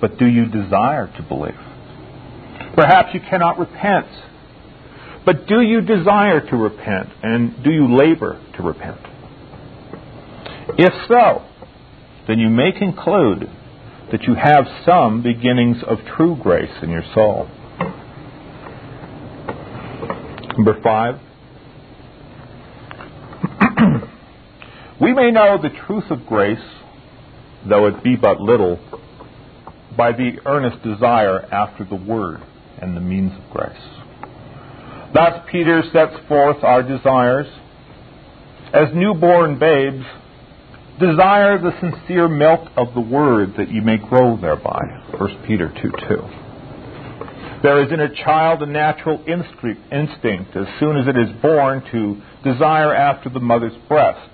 but 0.00 0.18
do 0.18 0.26
you 0.26 0.46
desire 0.46 1.12
to 1.16 1.22
believe? 1.22 1.58
Perhaps 2.74 3.14
you 3.14 3.20
cannot 3.20 3.58
repent, 3.58 4.06
but 5.26 5.46
do 5.46 5.60
you 5.60 5.80
desire 5.80 6.40
to 6.40 6.56
repent 6.56 7.08
and 7.22 7.62
do 7.62 7.70
you 7.70 7.94
labor 7.94 8.40
to 8.56 8.62
repent? 8.62 9.00
If 10.78 10.92
so, 11.08 11.42
then 12.26 12.38
you 12.38 12.48
may 12.48 12.72
conclude 12.72 13.50
that 14.14 14.22
you 14.28 14.34
have 14.36 14.64
some 14.86 15.24
beginnings 15.24 15.78
of 15.88 15.98
true 16.16 16.38
grace 16.40 16.70
in 16.82 16.88
your 16.88 17.02
soul. 17.14 17.48
Number 20.56 20.80
five, 20.84 21.16
we 25.00 25.12
may 25.12 25.32
know 25.32 25.58
the 25.60 25.70
truth 25.84 26.04
of 26.10 26.24
grace, 26.26 26.64
though 27.68 27.88
it 27.88 28.04
be 28.04 28.14
but 28.14 28.40
little, 28.40 28.78
by 29.96 30.12
the 30.12 30.38
earnest 30.46 30.80
desire 30.84 31.40
after 31.52 31.84
the 31.84 31.96
Word 31.96 32.40
and 32.80 32.96
the 32.96 33.00
means 33.00 33.32
of 33.32 33.50
grace. 33.50 33.72
Thus, 35.12 35.44
Peter 35.50 35.82
sets 35.92 36.14
forth 36.28 36.62
our 36.62 36.84
desires. 36.84 37.48
As 38.72 38.94
newborn 38.94 39.58
babes, 39.58 40.04
Desire 41.00 41.58
the 41.58 41.72
sincere 41.80 42.28
milk 42.28 42.70
of 42.76 42.94
the 42.94 43.00
word 43.00 43.54
that 43.58 43.68
you 43.68 43.82
may 43.82 43.96
grow 43.96 44.36
thereby. 44.40 45.02
1 45.18 45.44
Peter 45.44 45.68
2 45.82 45.90
2. 46.08 46.44
There 47.64 47.82
is 47.82 47.90
in 47.90 47.98
a 47.98 48.14
child 48.14 48.62
a 48.62 48.66
natural 48.66 49.18
instinct 49.26 50.54
as 50.54 50.66
soon 50.78 50.96
as 50.96 51.08
it 51.08 51.16
is 51.16 51.42
born 51.42 51.82
to 51.90 52.22
desire 52.44 52.94
after 52.94 53.28
the 53.28 53.40
mother's 53.40 53.76
breast. 53.88 54.30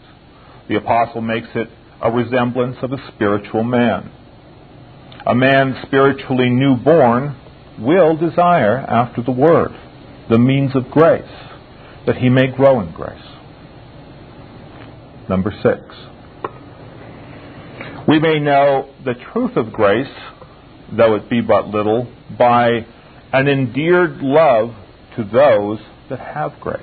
The 0.69 0.77
apostle 0.77 1.23
makes 1.23 1.49
it 1.55 1.69
a 2.03 2.11
resemblance 2.11 2.77
of 2.83 2.93
a 2.93 3.11
spiritual 3.15 3.65
man. 3.65 4.13
A 5.27 5.35
man 5.35 5.81
spiritually 5.87 6.51
newborn 6.51 7.37
will 7.79 8.19
desire 8.19 8.79
after 8.79 9.23
the 9.23 9.33
word, 9.33 9.71
the 10.29 10.39
means 10.39 10.77
of 10.77 10.91
grace, 10.91 11.23
that 12.07 12.17
he 12.17 12.29
may 12.29 12.49
grow 12.49 12.81
in 12.81 12.93
grace. 12.93 13.19
Number 15.27 15.55
six. 15.63 16.10
We 18.11 18.19
may 18.19 18.41
know 18.41 18.93
the 19.05 19.15
truth 19.33 19.57
of 19.57 19.73
grace, 19.73 20.13
though 20.91 21.15
it 21.15 21.31
be 21.31 21.43
but 21.43 21.69
little, 21.69 22.13
by 22.37 22.85
an 23.33 23.47
endeared 23.47 24.17
love 24.17 24.75
to 25.15 25.23
those 25.23 25.79
that 26.09 26.19
have 26.19 26.59
grace. 26.61 26.83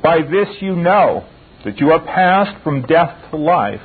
By 0.00 0.18
this 0.18 0.46
you 0.60 0.76
know 0.76 1.26
that 1.64 1.80
you 1.80 1.90
are 1.90 1.98
passed 1.98 2.62
from 2.62 2.82
death 2.82 3.18
to 3.32 3.36
life 3.36 3.80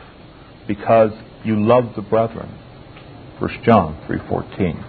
because 0.67 1.09
you 1.43 1.55
love 1.55 1.85
the 1.95 2.03
brethren. 2.03 2.55
1 3.39 3.63
John 3.65 3.97
3:14. 4.07 4.83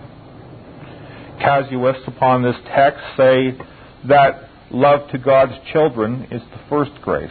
Casuists 1.41 2.07
upon 2.07 2.43
this 2.43 2.57
text 2.67 3.01
say 3.17 3.57
that 4.05 4.51
love 4.71 5.09
to 5.12 5.19
God's 5.19 5.55
children 5.73 6.29
is 6.31 6.43
the 6.43 6.61
first 6.69 6.93
grace 7.01 7.31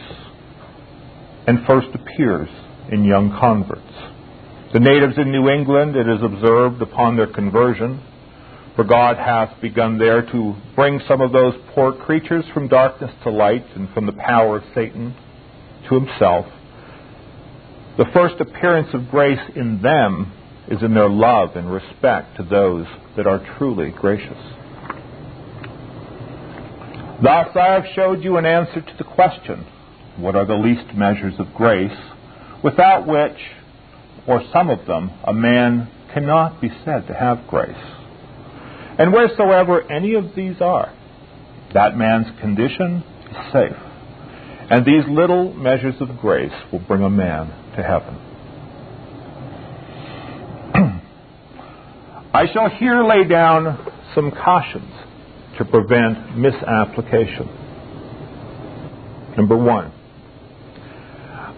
and 1.46 1.64
first 1.64 1.94
appears 1.94 2.48
in 2.92 3.04
young 3.04 3.30
converts. 3.40 3.80
The 4.72 4.80
natives 4.80 5.14
in 5.18 5.32
New 5.32 5.48
England, 5.48 5.96
it 5.96 6.06
is 6.08 6.22
observed 6.22 6.80
upon 6.80 7.16
their 7.16 7.26
conversion, 7.26 8.00
for 8.76 8.84
God 8.84 9.16
hath 9.16 9.60
begun 9.60 9.98
there 9.98 10.22
to 10.22 10.54
bring 10.76 11.00
some 11.08 11.20
of 11.20 11.32
those 11.32 11.54
poor 11.74 11.92
creatures 11.92 12.44
from 12.54 12.68
darkness 12.68 13.10
to 13.24 13.30
light 13.30 13.64
and 13.74 13.88
from 13.92 14.06
the 14.06 14.12
power 14.12 14.58
of 14.58 14.64
Satan 14.74 15.14
to 15.88 15.94
himself. 15.94 16.46
The 17.98 18.06
first 18.14 18.40
appearance 18.40 18.88
of 18.94 19.10
grace 19.10 19.40
in 19.54 19.82
them 19.82 20.32
is 20.68 20.82
in 20.82 20.94
their 20.94 21.10
love 21.10 21.56
and 21.56 21.70
respect 21.70 22.36
to 22.36 22.42
those 22.42 22.86
that 23.16 23.26
are 23.26 23.44
truly 23.58 23.90
gracious. 23.90 24.38
Thus 27.22 27.48
I 27.54 27.74
have 27.74 27.84
showed 27.94 28.24
you 28.24 28.36
an 28.36 28.46
answer 28.46 28.80
to 28.80 28.94
the 28.96 29.04
question, 29.04 29.66
what 30.16 30.34
are 30.34 30.46
the 30.46 30.54
least 30.54 30.94
measures 30.94 31.34
of 31.38 31.52
grace, 31.54 31.96
without 32.62 33.06
which, 33.06 33.38
or 34.26 34.42
some 34.52 34.70
of 34.70 34.86
them, 34.86 35.10
a 35.24 35.32
man 35.32 35.90
cannot 36.12 36.60
be 36.60 36.68
said 36.84 37.06
to 37.08 37.14
have 37.14 37.46
grace. 37.48 37.74
And 38.98 39.12
wheresoever 39.12 39.90
any 39.90 40.14
of 40.14 40.34
these 40.36 40.60
are, 40.60 40.94
that 41.74 41.96
man's 41.96 42.26
condition 42.40 43.02
is 43.30 43.36
safe. 43.52 43.76
And 44.70 44.84
these 44.84 45.04
little 45.08 45.52
measures 45.54 45.94
of 46.00 46.18
grace 46.18 46.52
will 46.70 46.80
bring 46.80 47.02
a 47.02 47.10
man 47.10 47.48
to 47.76 47.82
heaven. 47.82 48.16
I 52.34 52.46
shall 52.52 52.68
here 52.70 53.02
lay 53.04 53.24
down 53.24 53.92
some 54.14 54.30
cautions 54.30 54.92
to 55.58 55.64
prevent 55.64 56.38
misapplication. 56.38 57.48
Number 59.36 59.56
one, 59.56 59.92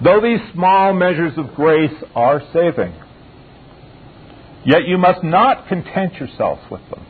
though 0.03 0.21
these 0.21 0.41
small 0.53 0.93
measures 0.93 1.33
of 1.37 1.55
grace 1.55 1.95
are 2.15 2.43
saving, 2.53 2.95
yet 4.65 4.87
you 4.87 4.99
must 4.99 5.23
not 5.23 5.69
content 5.69 6.15
yourselves 6.15 6.63
with 6.71 6.83
them. 6.91 7.07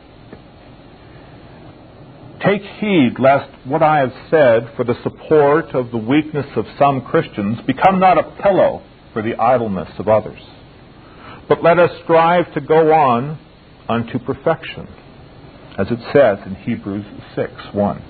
Take 2.45 2.61
heed 2.61 3.15
lest 3.17 3.49
what 3.65 3.81
I 3.81 3.99
have 3.99 4.13
said 4.29 4.75
for 4.75 4.83
the 4.83 5.01
support 5.01 5.73
of 5.73 5.89
the 5.89 5.97
weakness 5.97 6.45
of 6.55 6.65
some 6.77 7.01
Christians 7.01 7.59
become 7.65 7.99
not 7.99 8.19
a 8.19 8.41
pillow 8.41 8.83
for 9.13 9.23
the 9.23 9.35
idleness 9.35 9.89
of 9.97 10.07
others. 10.07 10.39
But 11.47 11.63
let 11.63 11.79
us 11.79 11.89
strive 12.03 12.53
to 12.53 12.61
go 12.61 12.91
on 12.91 13.39
unto 13.87 14.19
perfection, 14.19 14.87
as 15.77 15.87
it 15.89 15.99
says 16.13 16.39
in 16.45 16.55
Hebrews 16.55 17.05
6 17.35 17.51
1. 17.71 18.03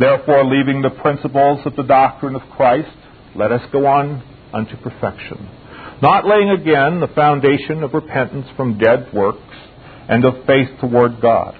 Therefore, 0.00 0.44
leaving 0.44 0.82
the 0.82 0.90
principles 0.90 1.60
of 1.66 1.76
the 1.76 1.82
doctrine 1.82 2.34
of 2.34 2.42
Christ, 2.56 2.96
let 3.34 3.52
us 3.52 3.62
go 3.72 3.86
on 3.86 4.22
unto 4.52 4.76
perfection, 4.76 5.48
not 6.02 6.26
laying 6.26 6.50
again 6.50 7.00
the 7.00 7.10
foundation 7.14 7.82
of 7.82 7.94
repentance 7.94 8.46
from 8.56 8.78
dead 8.78 9.12
works 9.12 9.40
and 10.08 10.24
of 10.24 10.44
faith 10.46 10.68
toward 10.80 11.20
God. 11.20 11.54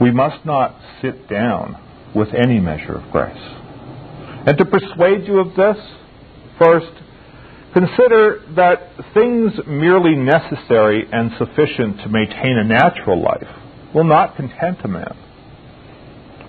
We 0.00 0.12
must 0.12 0.44
not 0.46 0.78
sit 1.02 1.28
down 1.28 1.76
with 2.14 2.28
any 2.34 2.60
measure 2.60 2.94
of 2.94 3.10
grace. 3.10 3.36
And 4.46 4.56
to 4.56 4.64
persuade 4.64 5.26
you 5.26 5.40
of 5.40 5.56
this, 5.56 5.76
first, 6.58 6.92
consider 7.74 8.42
that 8.56 8.92
things 9.12 9.52
merely 9.66 10.14
necessary 10.14 11.06
and 11.10 11.32
sufficient 11.36 11.98
to 12.02 12.08
maintain 12.08 12.56
a 12.56 12.64
natural 12.64 13.20
life 13.20 13.48
will 13.94 14.04
not 14.04 14.36
content 14.36 14.78
a 14.84 14.88
man. 14.88 15.16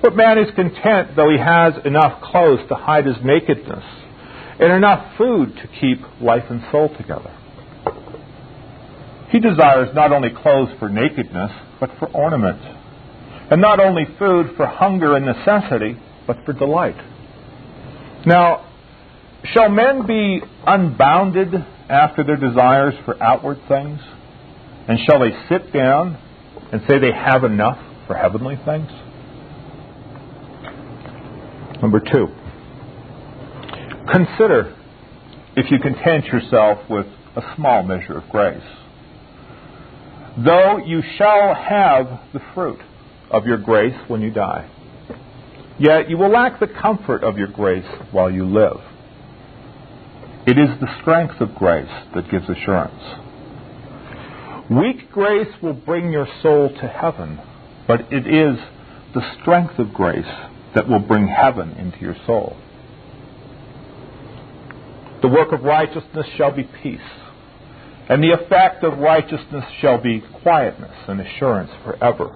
But 0.01 0.15
man 0.15 0.37
is 0.37 0.47
content 0.55 1.15
though 1.15 1.29
he 1.29 1.37
has 1.37 1.73
enough 1.85 2.21
clothes 2.21 2.67
to 2.69 2.75
hide 2.75 3.05
his 3.05 3.17
nakedness 3.23 3.83
and 4.59 4.73
enough 4.73 5.17
food 5.17 5.55
to 5.55 5.67
keep 5.79 5.99
life 6.21 6.43
and 6.49 6.61
soul 6.71 6.89
together. 6.97 7.35
He 9.29 9.39
desires 9.39 9.89
not 9.93 10.11
only 10.11 10.29
clothes 10.29 10.69
for 10.79 10.89
nakedness, 10.89 11.51
but 11.79 11.91
for 11.99 12.07
ornament, 12.07 12.59
and 13.51 13.61
not 13.61 13.79
only 13.79 14.05
food 14.17 14.55
for 14.57 14.65
hunger 14.65 15.15
and 15.15 15.25
necessity, 15.25 15.97
but 16.27 16.37
for 16.45 16.53
delight. 16.53 16.97
Now, 18.25 18.65
shall 19.53 19.69
men 19.69 20.05
be 20.05 20.41
unbounded 20.65 21.53
after 21.89 22.23
their 22.23 22.35
desires 22.35 22.95
for 23.05 23.21
outward 23.21 23.59
things? 23.67 23.99
And 24.87 24.99
shall 25.07 25.19
they 25.19 25.31
sit 25.47 25.71
down 25.71 26.17
and 26.71 26.81
say 26.89 26.99
they 26.99 27.11
have 27.11 27.43
enough 27.43 27.77
for 28.07 28.15
heavenly 28.15 28.57
things? 28.65 28.89
Number 31.81 32.01
two, 32.01 32.27
consider 34.11 34.75
if 35.55 35.71
you 35.71 35.79
content 35.79 36.25
yourself 36.25 36.79
with 36.89 37.05
a 37.37 37.55
small 37.55 37.83
measure 37.83 38.17
of 38.17 38.29
grace. 38.29 38.61
Though 40.37 40.77
you 40.85 41.01
shall 41.17 41.55
have 41.55 42.19
the 42.33 42.41
fruit 42.53 42.79
of 43.31 43.45
your 43.45 43.57
grace 43.57 43.95
when 44.07 44.21
you 44.21 44.31
die, 44.31 44.69
yet 45.79 46.09
you 46.09 46.17
will 46.17 46.29
lack 46.29 46.59
the 46.59 46.67
comfort 46.67 47.23
of 47.23 47.37
your 47.37 47.47
grace 47.47 47.87
while 48.11 48.29
you 48.29 48.45
live. 48.45 48.81
It 50.45 50.57
is 50.57 50.69
the 50.81 51.01
strength 51.01 51.39
of 51.39 51.55
grace 51.55 51.91
that 52.13 52.29
gives 52.29 52.49
assurance. 52.49 53.03
Weak 54.69 55.11
grace 55.11 55.53
will 55.61 55.73
bring 55.73 56.11
your 56.11 56.27
soul 56.41 56.69
to 56.69 56.87
heaven, 56.87 57.39
but 57.87 58.01
it 58.11 58.27
is 58.27 58.59
the 59.13 59.21
strength 59.41 59.79
of 59.79 59.93
grace 59.93 60.25
that 60.75 60.87
will 60.87 60.99
bring 60.99 61.27
heaven 61.27 61.71
into 61.71 61.99
your 61.99 62.15
soul. 62.25 62.55
The 65.21 65.27
work 65.27 65.51
of 65.51 65.63
righteousness 65.63 66.27
shall 66.37 66.51
be 66.51 66.63
peace, 66.63 66.99
and 68.07 68.23
the 68.23 68.31
effect 68.31 68.83
of 68.83 68.99
righteousness 68.99 69.65
shall 69.81 69.97
be 70.01 70.23
quietness 70.41 70.95
and 71.07 71.19
assurance 71.19 71.71
forever, 71.83 72.31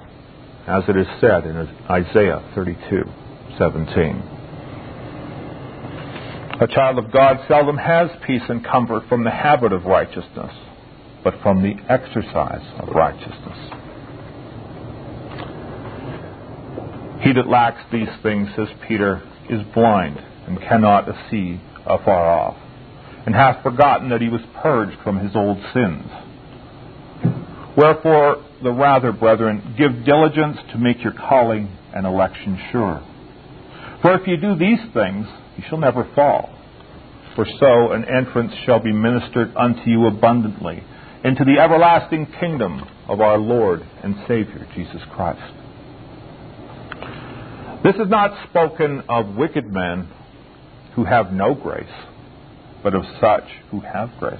as 0.67 0.83
it 0.89 0.97
is 0.97 1.07
said 1.21 1.45
in 1.45 1.55
Isaiah 1.89 2.41
32:17. 2.55 4.21
A 6.59 6.67
child 6.67 6.97
of 6.97 7.11
God 7.11 7.39
seldom 7.47 7.77
has 7.77 8.09
peace 8.25 8.43
and 8.49 8.63
comfort 8.63 9.03
from 9.07 9.23
the 9.23 9.31
habit 9.31 9.73
of 9.73 9.85
righteousness, 9.85 10.53
but 11.23 11.41
from 11.41 11.61
the 11.61 11.75
exercise 11.89 12.65
of 12.79 12.89
righteousness. 12.89 13.82
He 17.23 17.31
that 17.33 17.47
lacks 17.47 17.81
these 17.91 18.09
things, 18.21 18.49
says 18.55 18.67
Peter, 18.85 19.23
is 19.49 19.61
blind 19.73 20.17
and 20.45 20.59
cannot 20.59 21.07
see 21.31 21.59
afar 21.85 22.29
off, 22.29 22.57
and 23.25 23.33
hath 23.33 23.63
forgotten 23.63 24.09
that 24.09 24.21
he 24.21 24.27
was 24.27 24.41
purged 24.61 24.97
from 25.03 25.19
his 25.19 25.33
old 25.35 25.57
sins. 25.73 26.05
Wherefore, 27.77 28.43
the 28.61 28.71
rather, 28.71 29.13
brethren, 29.13 29.73
give 29.77 30.05
diligence 30.05 30.57
to 30.71 30.77
make 30.77 31.01
your 31.01 31.13
calling 31.13 31.75
and 31.95 32.05
election 32.05 32.59
sure. 32.71 33.01
For 34.01 34.15
if 34.15 34.27
you 34.27 34.35
do 34.37 34.55
these 34.55 34.79
things, 34.93 35.25
you 35.57 35.63
shall 35.69 35.79
never 35.79 36.09
fall. 36.13 36.49
For 37.35 37.45
so 37.45 37.93
an 37.93 38.05
entrance 38.05 38.51
shall 38.65 38.79
be 38.79 38.91
ministered 38.91 39.55
unto 39.55 39.89
you 39.89 40.07
abundantly 40.07 40.83
into 41.23 41.45
the 41.45 41.59
everlasting 41.59 42.27
kingdom 42.39 42.85
of 43.07 43.21
our 43.21 43.37
Lord 43.37 43.81
and 44.03 44.15
Savior, 44.27 44.67
Jesus 44.75 45.01
Christ. 45.15 45.62
This 47.83 47.95
is 47.95 48.07
not 48.07 48.47
spoken 48.49 49.03
of 49.09 49.35
wicked 49.35 49.65
men 49.65 50.09
who 50.95 51.03
have 51.03 51.33
no 51.33 51.53
grace, 51.53 51.83
but 52.81 52.95
of 52.95 53.03
such 53.19 53.43
who 53.71 53.81
have 53.81 54.09
grace. 54.19 54.39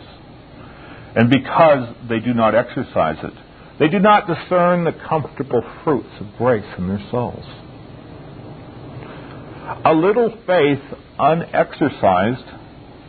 And 1.15 1.29
because 1.29 1.93
they 2.08 2.19
do 2.19 2.34
not 2.34 2.56
exercise 2.56 3.17
it, 3.21 3.34
they 3.79 3.89
do 3.89 3.99
not 3.99 4.27
discern 4.27 4.86
the 4.86 4.93
comfortable 5.10 5.62
fruits 5.84 6.10
of 6.21 6.27
grace 6.38 6.65
in 6.77 6.88
their 6.88 7.06
souls. 7.12 7.43
A 9.84 9.93
little 9.93 10.29
faith 10.47 10.82
unexercised 11.19 12.47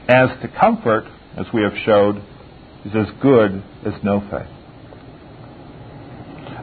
as 0.08 0.30
to 0.42 0.48
comfort, 0.60 1.04
as 1.38 1.46
we 1.54 1.62
have 1.62 1.74
showed, 1.84 2.16
is 2.84 2.92
as 2.96 3.06
good 3.22 3.62
as 3.86 3.94
no 4.02 4.20
faith. 4.20 4.50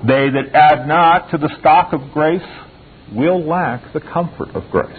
They 0.06 0.30
that 0.30 0.54
add 0.54 0.88
not 0.88 1.32
to 1.32 1.38
the 1.38 1.56
stock 1.60 1.94
of 1.94 2.12
grace 2.12 2.42
will 3.14 3.46
lack 3.46 3.94
the 3.94 4.00
comfort 4.00 4.50
of 4.56 4.70
grace. 4.72 4.90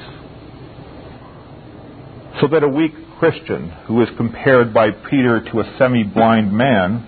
So 2.40 2.48
that 2.48 2.62
a 2.62 2.68
weak 2.68 2.92
Christian 3.18 3.70
who 3.86 4.02
is 4.02 4.08
compared 4.16 4.74
by 4.74 4.90
Peter 4.90 5.40
to 5.52 5.60
a 5.60 5.76
semi 5.78 6.02
blind 6.02 6.52
man, 6.52 7.06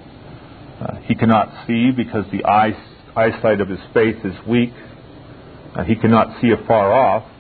uh, 0.80 1.00
he 1.06 1.14
cannot 1.14 1.66
see 1.66 1.90
because 1.90 2.24
the 2.30 2.44
eye, 2.44 2.72
eyesight 3.16 3.60
of 3.60 3.68
his 3.68 3.80
faith 3.92 4.16
is 4.24 4.34
weak, 4.46 4.72
uh, 5.74 5.82
he 5.84 5.96
cannot 5.96 6.40
see 6.40 6.50
afar 6.50 6.92
off, 6.92 7.30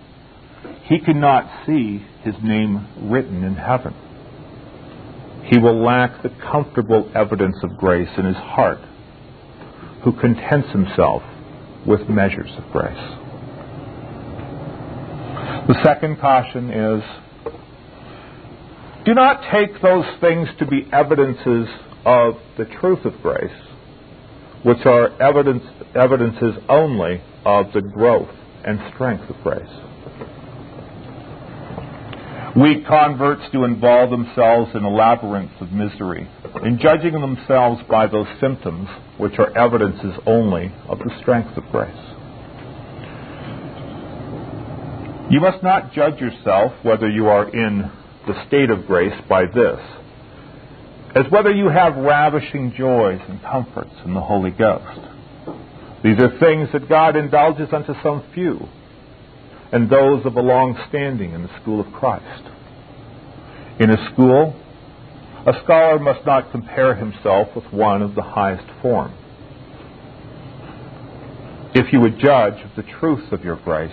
he 0.84 0.98
cannot 0.98 1.66
see 1.66 2.04
his 2.22 2.34
name 2.42 3.10
written 3.10 3.44
in 3.44 3.54
heaven. 3.54 3.94
He 5.50 5.58
will 5.58 5.84
lack 5.84 6.22
the 6.22 6.30
comfortable 6.50 7.10
evidence 7.14 7.56
of 7.62 7.76
grace 7.76 8.08
in 8.18 8.24
his 8.24 8.36
heart, 8.36 8.80
who 10.02 10.12
contents 10.12 10.70
himself 10.72 11.22
with 11.86 12.08
measures 12.08 12.50
of 12.58 12.70
grace. 12.72 13.23
The 15.66 15.82
second 15.82 16.20
caution 16.20 16.70
is 16.70 17.02
do 19.06 19.14
not 19.14 19.50
take 19.50 19.80
those 19.80 20.04
things 20.20 20.48
to 20.58 20.66
be 20.66 20.86
evidences 20.92 21.68
of 22.04 22.34
the 22.58 22.66
truth 22.80 23.06
of 23.06 23.14
grace, 23.22 23.50
which 24.62 24.84
are 24.84 25.10
evidence, 25.22 25.64
evidences 25.94 26.62
only 26.68 27.22
of 27.46 27.72
the 27.72 27.80
growth 27.80 28.28
and 28.64 28.78
strength 28.94 29.28
of 29.30 29.36
grace. 29.42 29.62
Weak 32.56 32.86
converts 32.86 33.42
do 33.50 33.64
involve 33.64 34.10
themselves 34.10 34.70
in 34.74 34.84
a 34.84 34.90
labyrinth 34.90 35.60
of 35.60 35.72
misery, 35.72 36.28
in 36.62 36.78
judging 36.78 37.14
themselves 37.14 37.82
by 37.88 38.06
those 38.06 38.28
symptoms 38.38 38.88
which 39.16 39.38
are 39.38 39.56
evidences 39.56 40.12
only 40.26 40.72
of 40.88 40.98
the 40.98 41.10
strength 41.20 41.56
of 41.56 41.64
grace. 41.72 42.13
You 45.30 45.40
must 45.40 45.62
not 45.62 45.92
judge 45.92 46.20
yourself 46.20 46.72
whether 46.82 47.08
you 47.08 47.28
are 47.28 47.48
in 47.48 47.90
the 48.26 48.46
state 48.46 48.70
of 48.70 48.86
grace 48.86 49.18
by 49.28 49.46
this, 49.46 49.80
as 51.14 51.24
whether 51.30 51.50
you 51.50 51.68
have 51.68 51.96
ravishing 51.96 52.74
joys 52.76 53.20
and 53.28 53.40
comforts 53.42 53.94
in 54.04 54.14
the 54.14 54.20
Holy 54.20 54.50
Ghost. 54.50 55.00
These 56.02 56.20
are 56.20 56.38
things 56.38 56.68
that 56.72 56.88
God 56.88 57.16
indulges 57.16 57.72
unto 57.72 57.94
some 58.02 58.22
few, 58.34 58.68
and 59.72 59.88
those 59.88 60.26
of 60.26 60.36
a 60.36 60.42
long 60.42 60.78
standing 60.88 61.32
in 61.32 61.42
the 61.42 61.60
school 61.60 61.80
of 61.80 61.90
Christ. 61.92 62.44
In 63.80 63.90
a 63.90 64.12
school, 64.12 64.54
a 65.46 65.52
scholar 65.64 65.98
must 65.98 66.26
not 66.26 66.52
compare 66.52 66.94
himself 66.94 67.48
with 67.56 67.64
one 67.72 68.02
of 68.02 68.14
the 68.14 68.22
highest 68.22 68.68
form. 68.82 69.12
If 71.74 71.92
you 71.92 72.00
would 72.00 72.18
judge 72.18 72.62
of 72.62 72.76
the 72.76 72.90
truth 73.00 73.32
of 73.32 73.42
your 73.42 73.56
grace, 73.56 73.90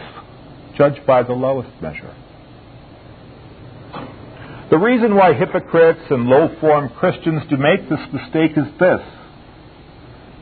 judge 0.78 1.06
by 1.06 1.24
the 1.24 1.34
lowest 1.34 1.70
measure. 1.82 2.16
The 4.70 4.78
reason 4.78 5.16
why 5.16 5.34
hypocrites 5.34 6.06
and 6.10 6.26
low 6.28 6.48
form 6.62 6.90
Christians 6.90 7.42
do 7.50 7.58
make 7.58 7.90
this 7.90 8.00
mistake 8.14 8.52
is 8.58 8.80
this 8.80 9.02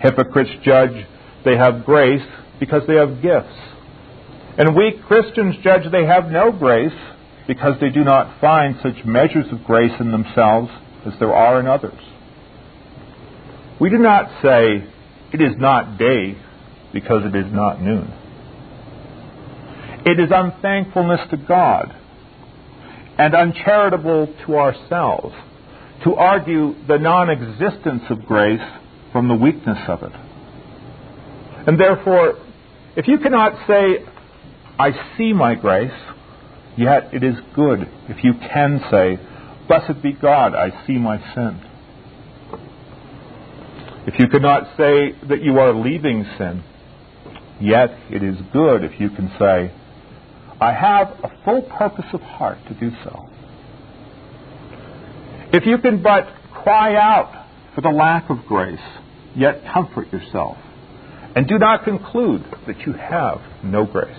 hypocrites 0.01 0.51
judge 0.63 1.05
they 1.45 1.57
have 1.57 1.85
grace 1.85 2.25
because 2.59 2.83
they 2.87 2.95
have 2.95 3.21
gifts. 3.21 3.55
And 4.57 4.75
weak 4.75 5.03
Christians 5.03 5.55
judge 5.63 5.91
they 5.91 6.05
have 6.05 6.29
no 6.29 6.51
grace 6.51 6.97
because 7.47 7.79
they 7.79 7.89
do 7.89 8.03
not 8.03 8.39
find 8.39 8.75
such 8.83 9.05
measures 9.05 9.45
of 9.51 9.63
grace 9.63 9.93
in 9.99 10.11
themselves 10.11 10.69
as 11.05 11.13
there 11.19 11.33
are 11.33 11.59
in 11.59 11.67
others. 11.67 11.99
We 13.79 13.89
do 13.89 13.97
not 13.97 14.29
say, 14.43 14.83
it 15.31 15.41
is 15.41 15.57
not 15.57 15.97
day 15.97 16.37
because 16.91 17.23
it 17.25 17.35
is 17.35 17.51
not 17.51 17.81
noon. 17.81 18.13
It 20.05 20.19
is 20.19 20.29
unthankfulness 20.31 21.29
to 21.31 21.37
God 21.37 21.95
and 23.17 23.35
uncharitable 23.35 24.33
to 24.45 24.55
ourselves 24.55 25.35
to 26.03 26.15
argue 26.15 26.73
the 26.87 26.97
non 26.97 27.29
existence 27.29 28.03
of 28.09 28.25
grace 28.25 28.61
from 29.11 29.27
the 29.27 29.35
weakness 29.35 29.79
of 29.87 30.03
it. 30.03 30.13
And 31.67 31.79
therefore, 31.79 32.39
if 32.95 33.07
you 33.07 33.19
cannot 33.19 33.67
say, 33.67 34.05
I 34.79 34.91
see 35.17 35.33
my 35.33 35.55
grace, 35.55 35.91
yet 36.77 37.13
it 37.13 37.23
is 37.23 37.35
good 37.53 37.89
if 38.07 38.23
you 38.23 38.33
can 38.33 38.81
say, 38.89 39.19
Blessed 39.67 40.01
be 40.01 40.13
God, 40.13 40.55
I 40.55 40.85
see 40.87 40.93
my 40.93 41.17
sin. 41.35 41.61
If 44.07 44.17
you 44.17 44.27
cannot 44.29 44.77
say 44.77 45.11
that 45.27 45.43
you 45.43 45.59
are 45.59 45.73
leaving 45.73 46.25
sin, 46.37 46.63
yet 47.59 47.89
it 48.09 48.23
is 48.23 48.37
good 48.51 48.83
if 48.83 48.99
you 48.99 49.09
can 49.09 49.31
say, 49.37 49.71
I 50.61 50.73
have 50.73 51.07
a 51.23 51.31
full 51.45 51.61
purpose 51.61 52.05
of 52.11 52.21
heart 52.21 52.57
to 52.67 52.73
do 52.73 52.91
so. 53.03 53.29
If 55.53 55.65
you 55.65 55.77
can 55.77 56.03
but 56.03 56.27
cry 56.51 56.95
out 56.95 57.47
for 57.73 57.81
the 57.81 57.89
lack 57.89 58.29
of 58.29 58.45
grace, 58.45 58.79
yet 59.35 59.63
comfort 59.73 60.11
yourself, 60.11 60.57
and 61.35 61.47
do 61.47 61.57
not 61.57 61.85
conclude 61.85 62.43
that 62.67 62.79
you 62.85 62.93
have 62.93 63.39
no 63.63 63.85
grace. 63.85 64.17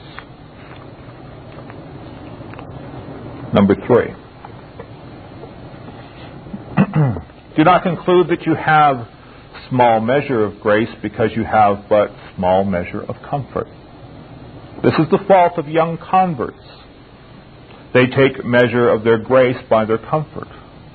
Number 3.52 3.74
three. 3.86 4.14
do 7.56 7.64
not 7.64 7.82
conclude 7.82 8.28
that 8.28 8.46
you 8.46 8.54
have 8.54 9.08
small 9.68 10.00
measure 10.00 10.44
of 10.44 10.60
grace 10.60 10.88
because 11.02 11.30
you 11.36 11.44
have 11.44 11.84
but 11.88 12.10
small 12.36 12.64
measure 12.64 13.02
of 13.02 13.16
comfort. 13.28 13.66
This 14.82 14.94
is 14.94 15.10
the 15.10 15.24
fault 15.28 15.58
of 15.58 15.68
young 15.68 15.98
converts. 15.98 16.62
They 17.92 18.06
take 18.06 18.44
measure 18.46 18.88
of 18.88 19.04
their 19.04 19.18
grace 19.18 19.58
by 19.68 19.84
their 19.84 19.98
comfort, 19.98 20.48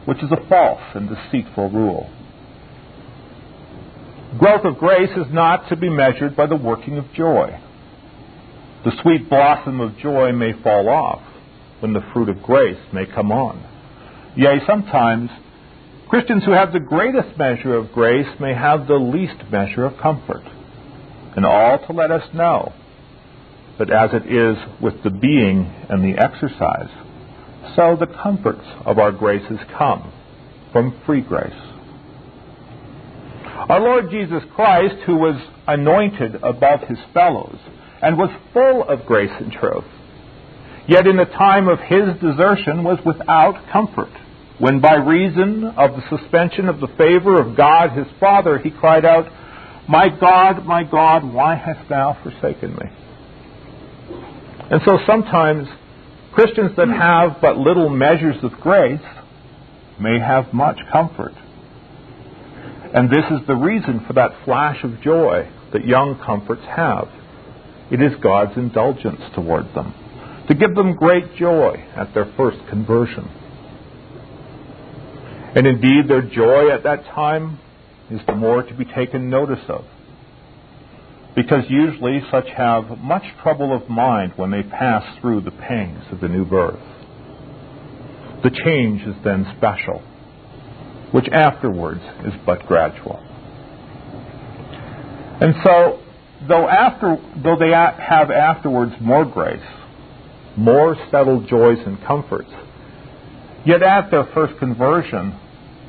which 0.06 0.24
is 0.24 0.32
a 0.32 0.48
false 0.50 0.82
and 0.96 1.08
deceitful 1.08 1.70
rule. 1.70 2.10
Growth 4.40 4.66
of 4.66 4.80
grace 4.80 5.12
is 5.12 5.32
not 5.32 5.70
to 5.70 5.76
be 5.76 5.90
measured 5.90 6.36
by 6.36 6.48
the 6.48 6.56
working 6.56 6.98
of 6.98 7.14
joy. 7.14 7.62
The 8.84 8.92
sweet 9.04 9.30
blossom 9.30 9.80
of 9.80 9.98
joy 9.98 10.32
may 10.32 10.54
fall 10.64 10.90
off 10.90 11.22
when 11.80 11.94
the 11.94 12.06
fruit 12.12 12.30
of 12.30 12.42
grace 12.42 12.82
may 12.92 13.06
come 13.06 13.32
on. 13.32 13.64
Yea, 14.36 14.62
sometimes 14.66 15.30
Christians 16.10 16.44
who 16.44 16.54
have 16.54 16.74
the 16.74 16.80
greatest 16.80 17.38
measure 17.38 17.76
of 17.76 17.92
grace 17.92 18.40
may 18.40 18.56
have 18.56 18.88
the 18.88 18.96
least 18.96 19.52
measure 19.52 19.86
of 19.86 20.02
comfort. 20.02 20.44
And 21.36 21.46
all 21.46 21.86
to 21.86 21.94
let 21.94 22.10
us 22.10 22.24
know 22.34 22.74
that 23.80 23.90
as 23.90 24.12
it 24.14 24.32
is 24.32 24.58
with 24.82 25.04
the 25.04 25.10
being 25.10 25.72
and 25.90 26.04
the 26.04 26.22
exercise, 26.22 26.90
so 27.76 27.98
the 28.00 28.08
comforts 28.08 28.66
of 28.86 29.00
our 29.00 29.12
graces 29.12 29.60
come 29.78 30.12
from 30.72 31.00
free 31.06 31.22
grace. 31.22 31.54
Our 33.70 33.80
Lord 33.80 34.12
Jesus 34.12 34.44
Christ, 34.54 34.96
who 35.06 35.16
was 35.16 35.42
anointed 35.68 36.36
above 36.44 36.82
his 36.82 37.00
fellows 37.14 37.58
and 38.02 38.18
was 38.18 38.30
full 38.54 38.84
of 38.84 39.06
grace 39.06 39.32
and 39.40 39.52
truth, 39.52 39.86
yet 40.88 41.08
in 41.08 41.18
the 41.18 41.26
time 41.26 41.68
of 41.68 41.80
his 41.80 42.14
desertion 42.22 42.84
was 42.84 43.00
without 43.06 43.72
comfort, 43.72 44.12
when 44.60 44.80
by 44.80 44.96
reason 44.96 45.66
of 45.66 45.92
the 45.92 46.18
suspension 46.18 46.70
of 46.70 46.80
the 46.80 46.88
favor 46.98 47.42
of 47.42 47.58
God 47.58 47.92
his 47.92 48.08
Father 48.20 48.60
he 48.60 48.70
cried 48.70 49.04
out, 49.04 49.26
My 49.90 50.10
God, 50.10 50.66
my 50.66 50.84
God, 50.84 51.24
why 51.34 51.56
hast 51.56 51.90
thou 51.90 52.18
forsaken 52.24 52.76
me? 52.76 53.05
And 54.72 54.82
so 54.86 54.98
sometimes 55.06 55.68
Christians 56.34 56.72
that 56.76 56.90
have 56.90 57.40
but 57.40 57.58
little 57.58 57.90
measures 57.90 58.36
of 58.44 58.52
grace 58.54 59.00
may 60.00 60.20
have 60.20 60.54
much 60.54 60.80
comfort. 60.92 61.34
And 62.94 63.10
this 63.10 63.26
is 63.32 63.46
the 63.48 63.56
reason 63.56 64.04
for 64.08 64.14
that 64.14 64.32
flash 64.44 64.84
of 64.84 65.02
joy 65.02 65.50
that 65.72 65.86
young 65.86 66.20
comforts 66.26 66.64
have. 66.64 67.10
It 67.92 68.02
is 68.02 68.14
God's 68.22 68.58
indulgence 68.58 69.22
toward 69.36 69.74
them, 69.76 69.94
to 70.48 70.56
give 70.56 70.74
them 70.74 70.96
great 70.96 71.36
joy 71.36 71.86
at 71.96 72.14
their 72.14 72.26
first 72.36 72.58
conversion. 72.70 73.30
And 75.56 75.68
indeed, 75.68 76.08
their 76.08 76.22
joy 76.22 76.70
at 76.70 76.84
that 76.84 77.06
time 77.06 77.60
is 78.10 78.20
the 78.26 78.36
more 78.36 78.64
to 78.64 78.74
be 78.74 78.86
taken 78.86 79.30
notice 79.30 79.64
of 79.70 79.86
because 81.36 81.66
usually 81.70 82.22
such 82.32 82.48
have 82.56 82.98
much 83.00 83.24
trouble 83.44 83.76
of 83.76 83.90
mind 83.90 84.34
when 84.38 84.52
they 84.52 84.64
pass 84.64 85.04
through 85.20 85.42
the 85.42 85.52
pangs 85.52 86.04
of 86.12 86.22
the 86.22 86.30
new 86.30 86.46
birth. 86.46 86.80
The 88.44 88.52
change 88.64 89.02
is 89.02 89.16
then 89.24 89.46
special, 89.58 90.00
which 91.12 91.28
afterwards 91.32 92.02
is 92.26 92.34
but 92.46 92.66
gradual. 92.68 93.20
And 95.42 95.56
so, 95.64 96.00
though, 96.48 96.70
after, 96.70 97.18
though 97.44 97.58
they 97.60 97.72
have 97.72 98.32
afterwards 98.32 98.94
more 99.02 99.26
grace, 99.26 99.60
more 100.56 100.96
settled 101.12 101.50
joys 101.50 101.80
and 101.86 102.02
comforts, 102.06 102.52
yet 103.66 103.84
at 103.84 104.10
their 104.10 104.26
first 104.34 104.58
conversion, 104.60 105.38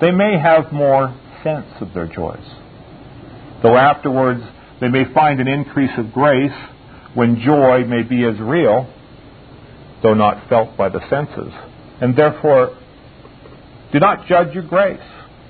they 0.00 0.10
may 0.10 0.38
have 0.42 0.72
more 0.72 1.16
sense 1.44 1.68
of 1.80 1.94
their 1.94 2.08
joys. 2.08 2.44
Though 3.62 3.76
afterwards 3.76 4.42
they 4.80 4.88
may 4.88 5.04
find 5.12 5.40
an 5.40 5.48
increase 5.48 5.96
of 5.96 6.12
grace 6.12 6.52
when 7.14 7.40
joy 7.40 7.84
may 7.84 8.02
be 8.02 8.24
as 8.24 8.38
real, 8.38 8.92
though 10.02 10.14
not 10.14 10.48
felt 10.48 10.76
by 10.76 10.88
the 10.88 11.00
senses. 11.08 11.52
And 12.00 12.14
therefore, 12.16 12.76
do 13.92 13.98
not 13.98 14.26
judge 14.26 14.54
your 14.54 14.66
grace 14.66 15.00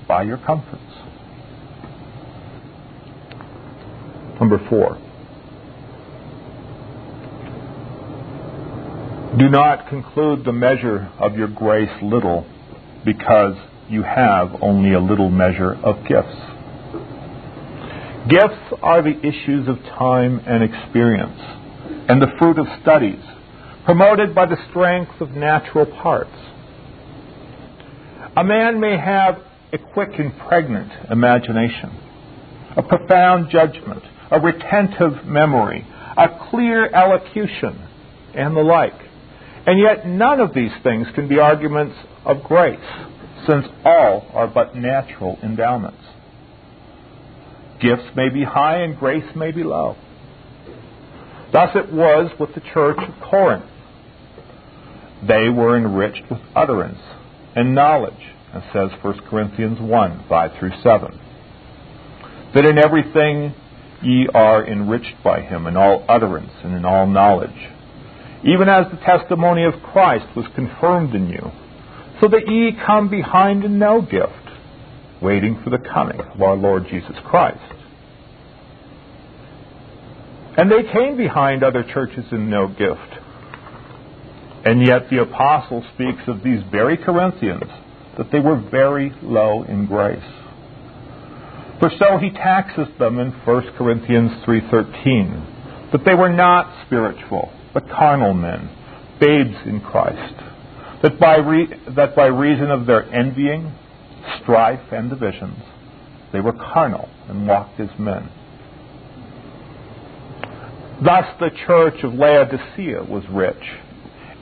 by 0.07 0.23
your 0.23 0.37
comforts. 0.37 0.81
Number 4.39 4.59
four. 4.69 4.97
Do 9.37 9.49
not 9.49 9.89
conclude 9.89 10.45
the 10.45 10.53
measure 10.53 11.11
of 11.19 11.35
your 11.35 11.47
grace 11.47 11.91
little 12.01 12.47
because 13.03 13.55
you 13.89 14.03
have 14.03 14.55
only 14.61 14.93
a 14.93 14.99
little 14.99 15.29
measure 15.29 15.73
of 15.83 16.07
gifts. 16.07 16.46
Gifts 18.29 18.81
are 18.81 19.01
the 19.03 19.17
issues 19.19 19.69
of 19.69 19.77
time 19.97 20.41
and 20.45 20.63
experience, 20.63 21.39
and 22.09 22.21
the 22.21 22.33
fruit 22.37 22.57
of 22.57 22.65
studies, 22.81 23.23
promoted 23.85 24.35
by 24.35 24.45
the 24.45 24.57
strength 24.69 25.21
of 25.21 25.31
natural 25.31 25.85
parts. 25.85 26.35
A 28.35 28.43
man 28.43 28.81
may 28.81 28.97
have 28.97 29.39
a 29.71 29.77
quick 29.77 30.09
and 30.17 30.37
pregnant 30.39 30.91
imagination, 31.09 31.91
a 32.75 32.83
profound 32.83 33.49
judgment, 33.49 34.03
a 34.29 34.41
retentive 34.41 35.25
memory, 35.25 35.85
a 36.17 36.49
clear 36.49 36.89
elocution, 36.93 37.79
and 38.33 38.57
the 38.57 38.61
like. 38.61 38.99
And 39.65 39.79
yet 39.79 40.05
none 40.07 40.41
of 40.41 40.53
these 40.53 40.71
things 40.83 41.07
can 41.15 41.29
be 41.29 41.39
arguments 41.39 41.95
of 42.25 42.43
grace, 42.43 42.79
since 43.47 43.67
all 43.85 44.27
are 44.33 44.47
but 44.47 44.75
natural 44.75 45.37
endowments. 45.43 46.03
Gifts 47.81 48.15
may 48.15 48.29
be 48.29 48.43
high 48.43 48.81
and 48.81 48.97
grace 48.97 49.35
may 49.35 49.51
be 49.51 49.63
low. 49.63 49.95
Thus 51.51 51.69
it 51.75 51.91
was 51.91 52.31
with 52.39 52.53
the 52.55 52.61
church 52.73 52.97
of 52.97 53.21
Corinth. 53.21 53.65
They 55.27 55.49
were 55.49 55.77
enriched 55.77 56.29
with 56.29 56.39
utterance 56.55 56.99
and 57.55 57.73
knowledge, 57.73 58.33
as 58.53 58.63
says 58.73 58.91
1 59.01 59.21
Corinthians 59.29 59.79
1 59.79 60.25
5 60.27 60.51
through 60.59 60.71
7. 60.83 61.19
That 62.53 62.65
in 62.65 62.77
everything 62.77 63.53
ye 64.01 64.27
are 64.33 64.65
enriched 64.65 65.23
by 65.23 65.41
him, 65.41 65.67
in 65.67 65.77
all 65.77 66.05
utterance 66.07 66.51
and 66.63 66.75
in 66.75 66.85
all 66.85 67.07
knowledge, 67.07 67.69
even 68.43 68.69
as 68.69 68.85
the 68.91 68.97
testimony 68.97 69.63
of 69.63 69.81
Christ 69.81 70.35
was 70.35 70.45
confirmed 70.55 71.15
in 71.15 71.29
you, 71.29 71.51
so 72.21 72.27
that 72.27 72.47
ye 72.47 72.77
come 72.85 73.09
behind 73.09 73.63
in 73.63 73.79
no 73.79 74.01
gift, 74.01 74.46
waiting 75.21 75.61
for 75.63 75.69
the 75.69 75.77
coming 75.77 76.19
of 76.19 76.41
our 76.41 76.55
Lord 76.55 76.85
Jesus 76.89 77.15
Christ. 77.25 77.73
And 80.57 80.71
they 80.71 80.91
came 80.91 81.17
behind 81.17 81.63
other 81.63 81.83
churches 81.83 82.25
in 82.31 82.49
no 82.49 82.67
gift. 82.67 83.23
And 84.65 84.85
yet 84.85 85.09
the 85.09 85.21
apostle 85.21 85.85
speaks 85.93 86.21
of 86.27 86.43
these 86.43 86.61
very 86.71 86.97
Corinthians 86.97 87.69
that 88.17 88.31
they 88.31 88.39
were 88.39 88.59
very 88.71 89.13
low 89.21 89.63
in 89.63 89.85
grace. 89.85 90.19
For 91.79 91.91
so 91.99 92.17
he 92.17 92.31
taxes 92.31 92.87
them 92.97 93.19
in 93.19 93.31
1 93.31 93.77
Corinthians 93.77 94.31
3:13 94.43 95.91
that 95.91 96.03
they 96.03 96.15
were 96.15 96.33
not 96.33 96.85
spiritual 96.85 97.51
but 97.73 97.87
carnal 97.89 98.33
men, 98.33 98.69
babes 99.19 99.55
in 99.65 99.79
Christ, 99.79 100.33
that 101.03 101.19
by 101.19 101.37
re- 101.37 101.73
that 101.95 102.15
by 102.15 102.25
reason 102.25 102.71
of 102.71 102.87
their 102.87 103.03
envying, 103.13 103.71
strife 104.41 104.91
and 104.91 105.09
divisions 105.09 105.63
they 106.31 106.41
were 106.41 106.53
carnal 106.53 107.09
and 107.29 107.47
walked 107.47 107.79
as 107.79 107.89
men. 107.97 108.29
Thus 111.03 111.25
the 111.39 111.51
church 111.65 112.03
of 112.03 112.13
Laodicea 112.13 113.03
was 113.03 113.23
rich 113.31 113.63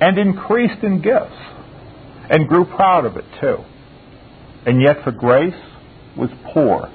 and 0.02 0.18
increased 0.18 0.84
in 0.84 1.02
gifts 1.02 1.38
and 2.30 2.48
grew 2.48 2.66
proud 2.66 3.06
of 3.06 3.18
it 3.18 3.26
too. 3.40 3.58
And 4.66 4.82
yet 4.82 5.04
for 5.04 5.12
grace 5.12 5.54
was 6.18 6.30
poor 6.54 6.90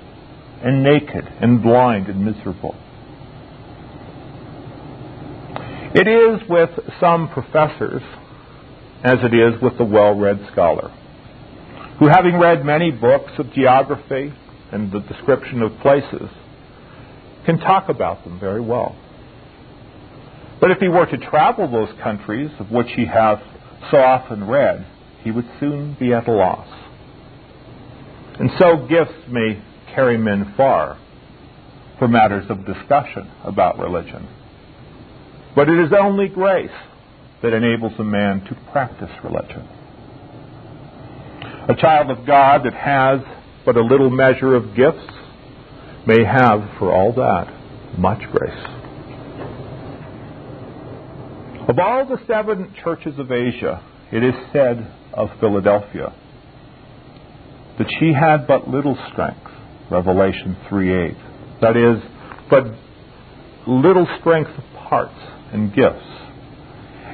and 0.63 0.83
naked 0.83 1.25
and 1.41 1.63
blind 1.63 2.09
and 2.09 2.25
miserable. 2.25 2.75
It 5.95 6.07
is 6.07 6.49
with 6.49 6.71
some 7.01 7.29
professors 7.29 8.03
as 9.03 9.19
it 9.23 9.35
is 9.35 9.61
with 9.63 9.79
the 9.79 9.85
well 9.85 10.15
read 10.15 10.47
scholar, 10.53 10.93
who, 12.01 12.09
having 12.09 12.39
read 12.39 12.65
many 12.65 12.91
books 12.91 13.31
of 13.39 13.53
geography 13.53 14.33
and 14.73 14.91
the 14.91 15.01
description 15.01 15.63
of 15.63 15.79
places, 15.81 16.29
can 17.45 17.59
talk 17.59 17.91
about 17.91 18.25
them 18.25 18.41
very 18.41 18.61
well. 18.61 18.97
But 20.61 20.71
if 20.71 20.79
he 20.79 20.89
were 20.89 21.07
to 21.07 21.19
travel 21.19 21.71
those 21.71 21.95
countries 22.03 22.51
of 22.59 22.71
which 22.71 22.89
he 22.97 23.05
hath 23.05 23.43
so 23.91 23.99
often 23.99 24.47
read, 24.47 24.87
he 25.23 25.31
would 25.31 25.49
soon 25.61 25.97
be 26.01 26.13
at 26.13 26.27
a 26.27 26.33
loss. 26.33 26.69
And 28.39 28.51
so 28.59 28.87
gifts 28.89 29.29
may 29.29 29.63
carry 29.95 30.17
men 30.17 30.55
far 30.57 30.99
for 31.99 32.09
matters 32.09 32.47
of 32.49 32.65
discussion 32.65 33.31
about 33.45 33.79
religion. 33.79 34.27
But 35.55 35.69
it 35.69 35.79
is 35.79 35.93
only 35.99 36.29
grace 36.29 36.71
that 37.43 37.53
enables 37.53 37.93
a 37.99 38.05
man 38.05 38.41
to 38.47 38.57
practice 38.73 39.11
religion. 39.23 39.69
A 41.69 41.75
child 41.75 42.11
of 42.11 42.27
God 42.27 42.63
that 42.65 42.75
has 42.75 43.21
but 43.65 43.77
a 43.77 43.83
little 43.83 44.11
measure 44.11 44.55
of 44.55 44.75
gifts 44.75 45.07
may 46.07 46.25
have, 46.25 46.61
for 46.79 46.93
all 46.93 47.13
that, 47.13 47.99
much 47.99 48.21
grace. 48.33 48.65
Of 51.69 51.79
all 51.79 52.07
the 52.07 52.19
seven 52.27 52.75
churches 52.83 53.19
of 53.19 53.31
Asia, 53.31 53.83
it 54.11 54.25
is 54.25 54.35
said 54.53 54.91
of 55.13 55.29
Philadelphia 55.39 56.13
that 57.79 57.87
she 58.01 58.13
had 58.13 58.47
but 58.47 58.69
little 58.69 58.99
strength, 59.13 59.51
Revelation 59.91 60.57
3:8. 60.69 61.17
That 61.61 61.77
is, 61.77 62.03
but 62.49 62.67
little 63.67 64.07
strength 64.19 64.51
of 64.51 64.65
parts 64.89 65.19
and 65.53 65.73
gifts. 65.73 66.07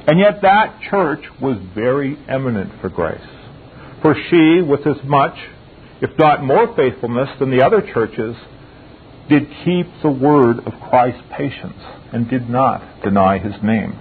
And 0.07 0.19
yet 0.19 0.41
that 0.41 0.79
church 0.89 1.23
was 1.41 1.57
very 1.75 2.17
eminent 2.27 2.71
for 2.81 2.89
grace. 2.89 3.19
For 4.01 4.15
she, 4.29 4.61
with 4.61 4.85
as 4.85 5.03
much, 5.05 5.35
if 6.01 6.11
not 6.19 6.43
more 6.43 6.75
faithfulness 6.75 7.29
than 7.39 7.49
the 7.49 7.65
other 7.65 7.81
churches, 7.81 8.35
did 9.29 9.47
keep 9.65 9.87
the 10.03 10.11
word 10.11 10.59
of 10.59 10.73
Christ's 10.89 11.23
patience 11.35 11.81
and 12.13 12.29
did 12.29 12.49
not 12.49 13.01
deny 13.03 13.39
his 13.39 13.55
name. 13.63 13.99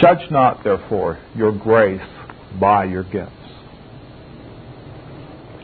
Judge 0.00 0.30
not, 0.30 0.64
therefore, 0.64 1.18
your 1.36 1.52
grace 1.52 2.00
by 2.58 2.84
your 2.84 3.02
gifts. 3.02 3.32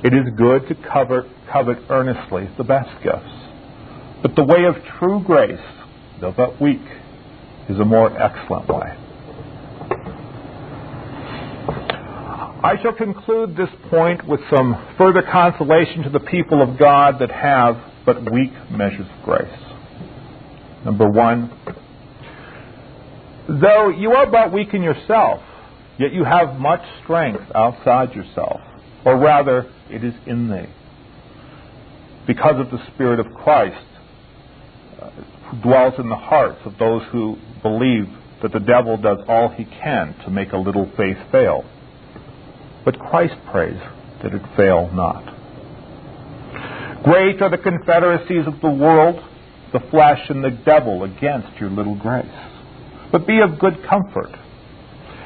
It 0.04 0.12
is 0.12 0.26
good 0.36 0.68
to 0.68 0.74
covet, 0.74 1.24
covet 1.50 1.78
earnestly 1.88 2.50
the 2.58 2.64
best 2.64 2.90
gifts. 3.02 3.32
But 4.20 4.36
the 4.36 4.44
way 4.44 4.64
of 4.64 4.74
true 4.98 5.22
grace, 5.24 5.58
though 6.20 6.34
but 6.36 6.60
weak, 6.60 6.82
is 7.70 7.78
a 7.80 7.84
more 7.84 8.10
excellent 8.20 8.68
way. 8.68 9.05
I 12.62 12.80
shall 12.82 12.94
conclude 12.94 13.54
this 13.54 13.68
point 13.90 14.26
with 14.26 14.40
some 14.54 14.94
further 14.96 15.22
consolation 15.22 16.02
to 16.04 16.10
the 16.10 16.20
people 16.20 16.62
of 16.62 16.78
God 16.78 17.18
that 17.20 17.30
have 17.30 17.76
but 18.06 18.32
weak 18.32 18.52
measures 18.70 19.06
of 19.18 19.24
grace. 19.24 19.60
Number 20.84 21.08
one, 21.08 21.50
though 23.48 23.90
you 23.90 24.12
are 24.12 24.26
but 24.30 24.52
weak 24.52 24.72
in 24.72 24.82
yourself, 24.82 25.42
yet 25.98 26.12
you 26.12 26.24
have 26.24 26.58
much 26.58 26.80
strength 27.02 27.42
outside 27.54 28.14
yourself, 28.14 28.60
or 29.04 29.18
rather, 29.18 29.70
it 29.90 30.02
is 30.02 30.14
in 30.26 30.48
thee. 30.48 30.72
Because 32.26 32.58
of 32.58 32.70
the 32.70 32.84
Spirit 32.94 33.20
of 33.20 33.34
Christ 33.34 33.86
uh, 35.00 35.10
who 35.10 35.60
dwells 35.60 35.94
in 35.98 36.08
the 36.08 36.16
hearts 36.16 36.60
of 36.64 36.78
those 36.78 37.02
who 37.12 37.36
believe 37.62 38.06
that 38.42 38.52
the 38.52 38.60
devil 38.60 38.96
does 38.96 39.18
all 39.28 39.48
he 39.50 39.64
can 39.64 40.14
to 40.24 40.30
make 40.30 40.52
a 40.52 40.56
little 40.56 40.90
faith 40.96 41.18
fail. 41.30 41.64
But 42.86 43.00
Christ 43.00 43.34
prays 43.50 43.80
that 44.22 44.32
it 44.32 44.42
fail 44.56 44.88
not. 44.94 45.34
Great 47.02 47.42
are 47.42 47.50
the 47.50 47.58
confederacies 47.58 48.46
of 48.46 48.60
the 48.62 48.70
world, 48.70 49.22
the 49.72 49.80
flesh, 49.90 50.30
and 50.30 50.42
the 50.42 50.56
devil 50.64 51.02
against 51.02 51.58
your 51.60 51.68
little 51.68 51.96
grace. 51.96 52.24
But 53.10 53.26
be 53.26 53.40
of 53.40 53.58
good 53.58 53.84
comfort. 53.88 54.30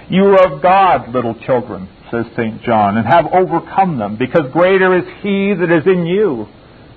You 0.09 0.25
are 0.25 0.55
of 0.55 0.63
God, 0.63 1.15
little 1.15 1.35
children, 1.47 1.89
says 2.11 2.25
St. 2.35 2.63
John, 2.63 2.97
and 2.97 3.07
have 3.07 3.27
overcome 3.27 3.99
them, 3.99 4.17
because 4.17 4.51
greater 4.53 4.97
is 4.97 5.05
he 5.23 5.55
that 5.55 5.71
is 5.71 5.87
in 5.87 6.07
you 6.07 6.49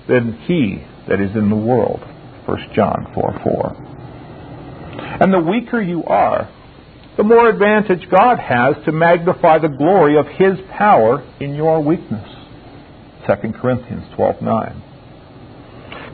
than 0.08 0.32
he 0.46 0.82
that 1.08 1.20
is 1.20 1.36
in 1.36 1.50
the 1.50 1.56
world. 1.56 2.00
1 2.46 2.72
John 2.74 3.12
4 3.14 3.40
4. 3.44 3.76
And 5.20 5.32
the 5.32 5.40
weaker 5.40 5.80
you 5.80 6.04
are, 6.04 6.48
the 7.16 7.22
more 7.22 7.48
advantage 7.48 8.08
God 8.10 8.38
has 8.38 8.74
to 8.84 8.92
magnify 8.92 9.58
the 9.58 9.68
glory 9.68 10.18
of 10.18 10.26
his 10.26 10.58
power 10.76 11.22
in 11.40 11.54
your 11.54 11.80
weakness. 11.80 12.28
2 13.26 13.52
Corinthians 13.60 14.04
12:9. 14.16 14.82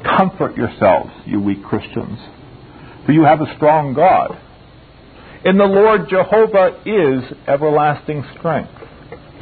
Comfort 0.04 0.56
yourselves, 0.56 1.10
you 1.24 1.40
weak 1.40 1.62
Christians, 1.64 2.18
for 3.06 3.12
you 3.12 3.24
have 3.24 3.40
a 3.40 3.54
strong 3.56 3.94
God. 3.94 4.36
In 5.44 5.56
the 5.56 5.64
Lord 5.64 6.08
Jehovah 6.10 6.80
is 6.84 7.24
everlasting 7.48 8.24
strength. 8.38 8.72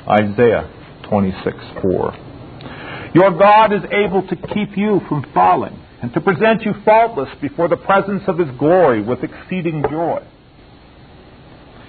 Isaiah 0.08 0.70
26 1.08 1.56
4. 1.82 2.14
Your 3.14 3.30
God 3.32 3.72
is 3.72 3.82
able 3.90 4.22
to 4.28 4.36
keep 4.36 4.76
you 4.76 5.00
from 5.08 5.24
falling 5.34 5.76
and 6.02 6.12
to 6.14 6.20
present 6.20 6.62
you 6.62 6.72
faultless 6.84 7.30
before 7.40 7.68
the 7.68 7.76
presence 7.76 8.22
of 8.28 8.38
his 8.38 8.48
glory 8.58 9.02
with 9.02 9.24
exceeding 9.24 9.82
joy. 9.90 10.22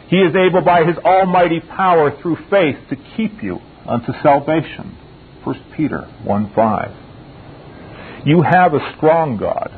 He 0.10 0.18
is 0.18 0.36
able 0.36 0.62
by 0.62 0.84
his 0.86 0.98
almighty 0.98 1.60
power 1.60 2.20
through 2.22 2.38
faith 2.50 2.78
to 2.90 2.96
keep 3.16 3.44
you 3.44 3.60
unto 3.86 4.12
salvation. 4.24 4.98
1 5.44 5.74
Peter 5.78 6.02
1 6.24 6.54
5. 6.56 8.26
You 8.26 8.42
have 8.42 8.74
a 8.74 8.94
strong 8.98 9.38
God. 9.38 9.72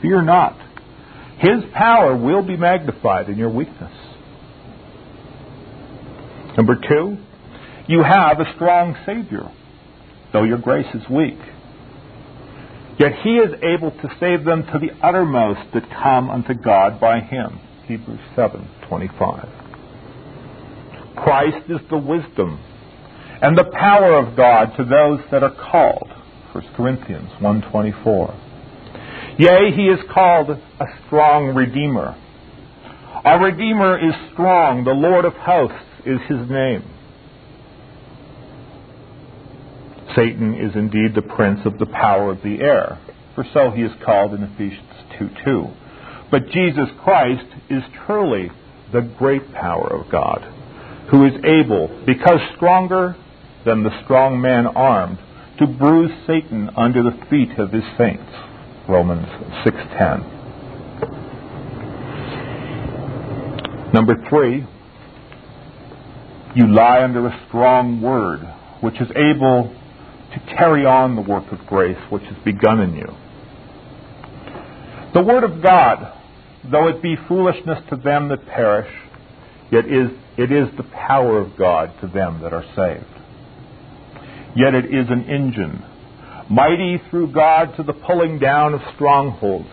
Fear 0.00 0.22
not. 0.22 0.58
His 1.38 1.64
power 1.74 2.16
will 2.16 2.42
be 2.42 2.56
magnified 2.56 3.28
in 3.28 3.38
your 3.38 3.50
weakness. 3.50 3.92
Number 6.56 6.76
two, 6.76 7.16
you 7.88 8.02
have 8.02 8.40
a 8.40 8.54
strong 8.54 8.96
Savior, 9.06 9.50
though 10.32 10.44
your 10.44 10.58
grace 10.58 10.86
is 10.94 11.02
weak. 11.08 11.38
Yet 12.98 13.12
he 13.24 13.36
is 13.36 13.54
able 13.62 13.90
to 13.90 14.16
save 14.20 14.44
them 14.44 14.64
to 14.66 14.78
the 14.78 14.90
uttermost 15.02 15.72
that 15.72 15.90
come 15.90 16.30
unto 16.30 16.54
God 16.54 17.00
by 17.00 17.20
him. 17.20 17.58
Hebrews 17.86 18.20
7:25. 18.36 19.61
Christ 21.16 21.68
is 21.68 21.80
the 21.90 21.98
wisdom 21.98 22.58
and 23.42 23.58
the 23.58 23.70
power 23.72 24.14
of 24.14 24.36
God 24.36 24.76
to 24.76 24.84
those 24.84 25.20
that 25.30 25.42
are 25.42 25.50
called. 25.50 26.08
1 26.52 26.64
Corinthians 26.76 27.30
1:24. 27.40 28.34
Yea, 29.38 29.72
he 29.72 29.88
is 29.88 30.00
called 30.12 30.50
a 30.50 30.86
strong 31.06 31.54
redeemer. 31.54 32.14
Our 33.24 33.44
redeemer 33.44 33.98
is 33.98 34.14
strong, 34.32 34.84
the 34.84 34.92
Lord 34.92 35.24
of 35.24 35.34
hosts 35.34 35.78
is 36.04 36.20
his 36.28 36.48
name. 36.50 36.84
Satan 40.14 40.54
is 40.54 40.76
indeed 40.76 41.14
the 41.14 41.22
prince 41.22 41.60
of 41.64 41.78
the 41.78 41.86
power 41.86 42.30
of 42.30 42.42
the 42.42 42.60
air, 42.60 42.98
for 43.34 43.44
so 43.54 43.70
he 43.70 43.82
is 43.82 43.92
called 44.04 44.34
in 44.34 44.42
Ephesians 44.42 45.04
2:2. 45.18 45.70
But 46.30 46.48
Jesus 46.50 46.90
Christ 47.02 47.46
is 47.70 47.82
truly 48.06 48.50
the 48.92 49.00
great 49.00 49.52
power 49.54 49.88
of 49.88 50.10
God, 50.10 50.44
who 51.10 51.26
is 51.26 51.32
able, 51.44 51.88
because 52.06 52.40
stronger 52.56 53.16
than 53.64 53.82
the 53.82 53.90
strong 54.04 54.40
man 54.40 54.66
armed, 54.66 55.18
to 55.58 55.66
bruise 55.66 56.10
Satan 56.26 56.70
under 56.76 57.02
the 57.02 57.16
feet 57.30 57.58
of 57.58 57.70
his 57.70 57.84
saints. 57.98 58.32
Romans 58.88 59.26
6:10. 59.64 60.24
Number 63.92 64.16
3, 64.28 64.66
you 66.54 66.66
lie 66.66 67.02
under 67.02 67.26
a 67.26 67.40
strong 67.48 68.00
word 68.00 68.40
which 68.80 69.00
is 69.00 69.08
able 69.10 69.74
to 70.32 70.40
carry 70.56 70.86
on 70.86 71.14
the 71.14 71.22
work 71.22 71.52
of 71.52 71.66
grace 71.66 71.98
which 72.10 72.22
has 72.24 72.36
begun 72.44 72.80
in 72.80 72.94
you. 72.96 73.14
The 75.14 75.22
word 75.22 75.44
of 75.44 75.62
God, 75.62 76.10
though 76.70 76.88
it 76.88 77.02
be 77.02 77.16
foolishness 77.28 77.78
to 77.90 77.96
them 77.96 78.28
that 78.28 78.46
perish, 78.46 78.90
yet 79.70 79.84
is 79.86 80.10
it 80.36 80.50
is 80.50 80.68
the 80.76 80.82
power 80.82 81.38
of 81.38 81.56
God 81.56 81.92
to 82.00 82.06
them 82.06 82.40
that 82.42 82.52
are 82.52 82.64
saved. 82.74 83.04
Yet 84.56 84.74
it 84.74 84.86
is 84.86 85.08
an 85.08 85.24
engine, 85.24 85.82
mighty 86.50 87.00
through 87.10 87.32
God 87.32 87.76
to 87.76 87.82
the 87.82 87.92
pulling 87.92 88.38
down 88.38 88.74
of 88.74 88.80
strongholds, 88.94 89.68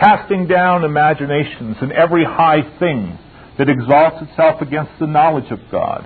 casting 0.00 0.46
down 0.46 0.84
imaginations 0.84 1.76
and 1.80 1.92
every 1.92 2.24
high 2.24 2.62
thing 2.78 3.18
that 3.58 3.68
exalts 3.68 4.16
itself 4.28 4.60
against 4.60 4.92
the 4.98 5.06
knowledge 5.06 5.50
of 5.50 5.60
God, 5.70 6.04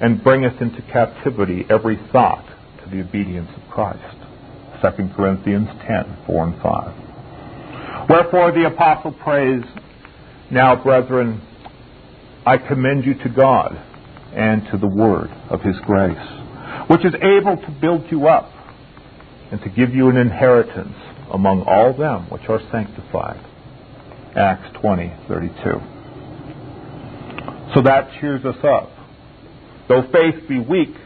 and 0.00 0.22
bringeth 0.22 0.60
into 0.60 0.82
captivity 0.92 1.64
every 1.70 1.98
thought 2.10 2.44
to 2.82 2.90
the 2.90 3.00
obedience 3.00 3.50
of 3.56 3.70
Christ. 3.70 4.16
2 4.82 5.10
Corinthians 5.14 5.68
10, 5.86 6.24
4 6.26 6.44
and 6.44 6.60
5. 6.60 8.08
Wherefore 8.08 8.50
the 8.50 8.66
apostle 8.66 9.12
prays, 9.12 9.62
Now, 10.50 10.82
brethren, 10.82 11.40
I 12.44 12.58
commend 12.58 13.04
you 13.04 13.14
to 13.14 13.28
God 13.28 13.72
and 14.34 14.62
to 14.72 14.78
the 14.78 14.88
word 14.88 15.30
of 15.48 15.60
his 15.60 15.76
grace, 15.86 16.16
which 16.88 17.04
is 17.04 17.14
able 17.14 17.56
to 17.56 17.70
build 17.80 18.10
you 18.10 18.26
up 18.26 18.50
and 19.52 19.60
to 19.60 19.68
give 19.68 19.94
you 19.94 20.08
an 20.08 20.16
inheritance 20.16 20.96
among 21.30 21.62
all 21.62 21.96
them 21.96 22.28
which 22.30 22.42
are 22.48 22.60
sanctified. 22.72 23.40
Acts 24.36 24.76
20, 24.80 25.12
32. 25.28 25.54
So 27.74 27.82
that 27.82 28.10
cheers 28.20 28.44
us 28.44 28.56
up. 28.64 28.90
Though 29.88 30.02
faith 30.10 30.48
be 30.48 30.58
weak, 30.58 30.96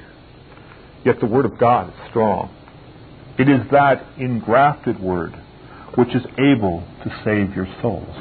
yet 1.04 1.20
the 1.20 1.26
Word 1.26 1.44
of 1.44 1.58
God 1.58 1.90
is 1.90 2.10
strong. 2.10 2.54
It 3.38 3.48
is 3.48 3.60
that 3.72 4.06
engrafted 4.18 4.98
Word 5.00 5.34
which 5.96 6.14
is 6.14 6.24
able 6.38 6.82
to 7.04 7.22
save 7.24 7.54
your 7.54 7.66
souls. 7.82 8.16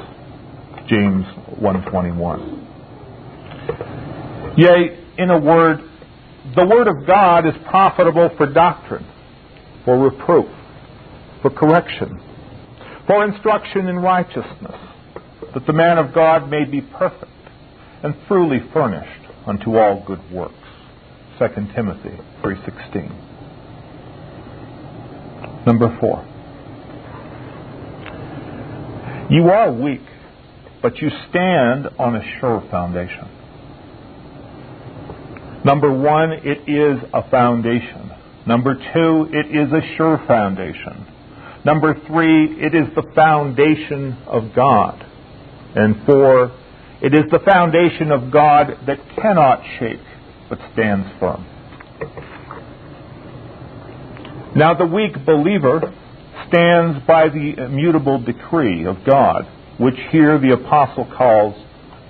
James 0.88 1.24
121. 1.58 2.65
Yea, 4.56 4.98
in 5.18 5.30
a 5.30 5.38
word, 5.38 5.80
the 6.54 6.66
Word 6.66 6.88
of 6.88 7.06
God 7.06 7.46
is 7.46 7.54
profitable 7.68 8.30
for 8.36 8.46
doctrine, 8.46 9.06
for 9.84 9.98
reproof, 9.98 10.46
for 11.42 11.50
correction, 11.50 12.20
for 13.06 13.24
instruction 13.24 13.88
in 13.88 13.96
righteousness, 13.96 14.76
that 15.52 15.66
the 15.66 15.72
man 15.72 15.98
of 15.98 16.14
God 16.14 16.48
may 16.48 16.64
be 16.64 16.80
perfect 16.80 17.30
and 18.02 18.14
truly 18.26 18.60
furnished 18.72 19.26
unto 19.46 19.76
all 19.76 20.02
good 20.06 20.30
works. 20.30 20.54
2 21.38 21.74
Timothy 21.74 22.18
3:16. 22.42 23.12
Number 25.66 25.94
4. 26.00 26.24
You 29.28 29.50
are 29.50 29.72
weak, 29.72 30.06
but 30.80 30.98
you 31.02 31.10
stand 31.28 31.88
on 31.98 32.16
a 32.16 32.22
sure 32.38 32.62
foundation. 32.70 33.28
Number 35.66 35.92
1, 35.92 36.32
it 36.44 36.68
is 36.68 37.02
a 37.12 37.28
foundation. 37.28 38.12
Number 38.46 38.74
2, 38.76 39.30
it 39.32 39.46
is 39.46 39.72
a 39.72 39.96
sure 39.96 40.22
foundation. 40.28 41.04
Number 41.64 41.92
3, 42.06 42.44
it 42.60 42.72
is 42.72 42.94
the 42.94 43.02
foundation 43.16 44.16
of 44.28 44.54
God. 44.54 45.04
And 45.74 46.06
4, 46.06 46.52
it 47.02 47.14
is 47.14 47.28
the 47.32 47.40
foundation 47.44 48.12
of 48.12 48.30
God 48.30 48.78
that 48.86 49.00
cannot 49.20 49.60
shake 49.80 50.06
but 50.48 50.60
stands 50.72 51.08
firm. 51.18 51.44
Now, 54.54 54.74
the 54.74 54.86
weak 54.86 55.26
believer 55.26 55.92
stands 56.46 57.04
by 57.08 57.28
the 57.28 57.54
immutable 57.58 58.22
decree 58.22 58.86
of 58.86 58.98
God, 59.04 59.48
which 59.80 59.96
here 60.12 60.38
the 60.38 60.52
apostle 60.52 61.12
calls 61.18 61.56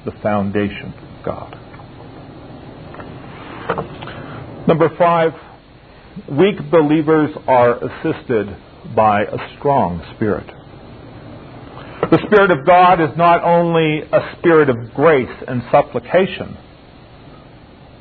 the 0.04 0.12
foundation 0.20 0.92
of 0.92 1.24
God. 1.24 1.55
Number 4.68 4.88
five, 4.98 5.32
weak 6.30 6.56
believers 6.70 7.30
are 7.46 7.76
assisted 7.76 8.56
by 8.94 9.22
a 9.22 9.38
strong 9.58 10.02
spirit. 10.16 10.46
The 12.10 12.22
Spirit 12.26 12.50
of 12.50 12.66
God 12.66 13.00
is 13.00 13.16
not 13.16 13.42
only 13.42 14.02
a 14.02 14.36
spirit 14.38 14.68
of 14.68 14.94
grace 14.94 15.42
and 15.48 15.62
supplication, 15.72 16.56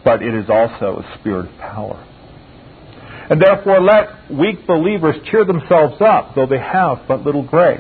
but 0.03 0.21
it 0.21 0.35
is 0.35 0.49
also 0.49 1.01
a 1.01 1.17
spirit 1.19 1.49
of 1.49 1.57
power. 1.57 1.97
And 3.29 3.41
therefore, 3.41 3.81
let 3.81 4.31
weak 4.31 4.67
believers 4.67 5.15
cheer 5.31 5.45
themselves 5.45 5.99
up, 6.01 6.35
though 6.35 6.45
they 6.45 6.59
have 6.59 7.07
but 7.07 7.23
little 7.23 7.41
grace. 7.41 7.79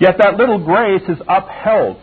Yet 0.00 0.16
that 0.18 0.34
little 0.36 0.64
grace 0.64 1.02
is 1.08 1.18
upheld 1.28 2.02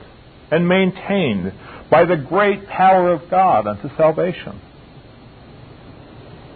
and 0.51 0.67
maintained 0.67 1.51
by 1.95 2.03
the 2.03 2.17
great 2.17 2.67
power 2.67 3.13
of 3.13 3.21
God 3.31 3.65
unto 3.67 3.87
salvation. 3.95 4.59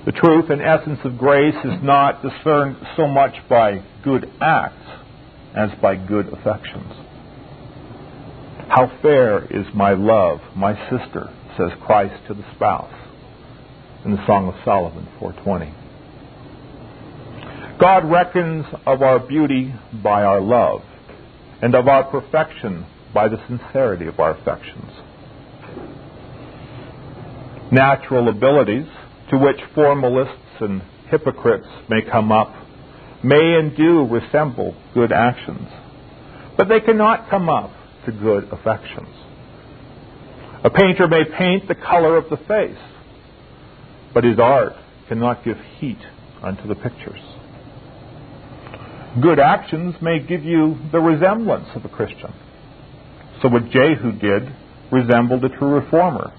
The 0.06 0.12
truth 0.12 0.50
and 0.50 0.62
essence 0.62 1.00
of 1.06 1.18
grace 1.18 1.56
is 1.64 1.82
not 1.82 2.22
discerned 2.22 2.76
so 2.98 3.08
much 3.08 3.36
by 3.48 3.82
good 4.04 4.30
acts 4.42 4.84
as 5.56 5.70
by 5.82 5.96
good 5.96 6.28
affections. 6.34 6.92
How 8.68 8.92
fair 9.02 9.46
is 9.46 9.66
my 9.74 9.94
love, 9.94 10.42
my 10.58 10.74
sister, 10.90 11.34
says 11.58 11.72
Christ 11.86 12.22
to 12.28 12.34
the 12.34 12.44
spouse 12.56 12.94
in 14.04 14.12
the 14.12 14.28
Song 14.28 14.50
of 14.50 14.56
Solomon 14.66 15.08
420. 15.20 15.74
God 17.80 18.12
reckons 18.12 18.66
of 18.86 19.02
our 19.02 19.20
beauty 19.26 19.74
by 20.04 20.24
our 20.24 20.42
love, 20.42 20.82
and 21.62 21.74
of 21.76 21.88
our 21.88 22.04
perfection 22.04 22.86
by 23.14 23.30
the 23.30 23.38
sincerity 23.48 24.08
of 24.08 24.20
our 24.20 24.32
affections. 24.32 24.92
Natural 27.72 28.30
abilities, 28.30 28.88
to 29.30 29.38
which 29.38 29.60
formalists 29.76 30.60
and 30.60 30.82
hypocrites 31.10 31.68
may 31.88 32.02
come 32.02 32.32
up, 32.32 32.54
may 33.24 33.60
and 33.60 33.76
do 33.76 34.08
resemble 34.08 34.76
good 34.94 35.12
actions, 35.12 35.68
but 36.58 36.68
they 36.68 36.80
cannot 36.80 37.30
come 37.30 37.50
up 37.50 37.72
to 38.06 38.12
good 38.12 38.46
affections. 38.52 39.10
A 40.64 40.70
painter 40.70 41.08
may 41.08 41.24
paint 41.38 41.68
the 41.68 41.76
color 41.76 42.18
of 42.18 42.30
the 42.30 42.38
face, 42.38 42.78
but 44.14 44.24
his 44.24 44.40
art 44.40 44.74
cannot 45.08 45.44
give 45.46 45.58
heat 45.80 46.00
unto 46.42 46.68
the 46.68 46.76
pictures. 46.76 47.22
Good 49.22 49.40
actions 49.40 49.96
may 50.02 50.20
give 50.20 50.44
you 50.44 50.78
the 50.92 51.00
resemblance 51.00 51.68
of 51.76 51.86
a 51.86 51.90
Christian. 51.90 52.34
So 53.42 53.50
what 53.50 53.70
Jehu 53.70 54.12
did 54.14 54.54
resembled 54.92 55.44
a 55.46 55.50
true 55.50 55.76
reformer. 55.76 56.34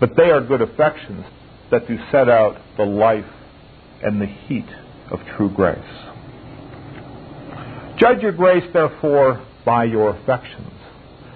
But 0.00 0.16
they 0.16 0.30
are 0.30 0.40
good 0.40 0.62
affections 0.62 1.24
that 1.70 1.86
do 1.88 1.98
set 2.10 2.28
out 2.28 2.60
the 2.76 2.84
life 2.84 3.24
and 4.02 4.20
the 4.20 4.26
heat 4.26 4.68
of 5.10 5.20
true 5.36 5.50
grace. 5.50 5.78
Judge 7.98 8.22
your 8.22 8.32
grace, 8.32 8.64
therefore, 8.72 9.44
by 9.64 9.84
your 9.84 10.10
affections 10.10 10.72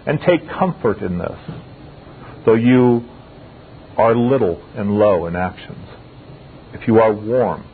and 0.06 0.20
take 0.20 0.48
comfort 0.48 0.98
in 0.98 1.18
this, 1.18 1.38
though 2.46 2.54
you 2.54 3.04
are 3.96 4.14
little 4.16 4.62
and 4.74 4.98
low 4.98 5.26
in 5.26 5.36
actions, 5.36 5.86
if 6.72 6.86
you 6.86 6.98
are 6.98 7.12
warm 7.12 7.64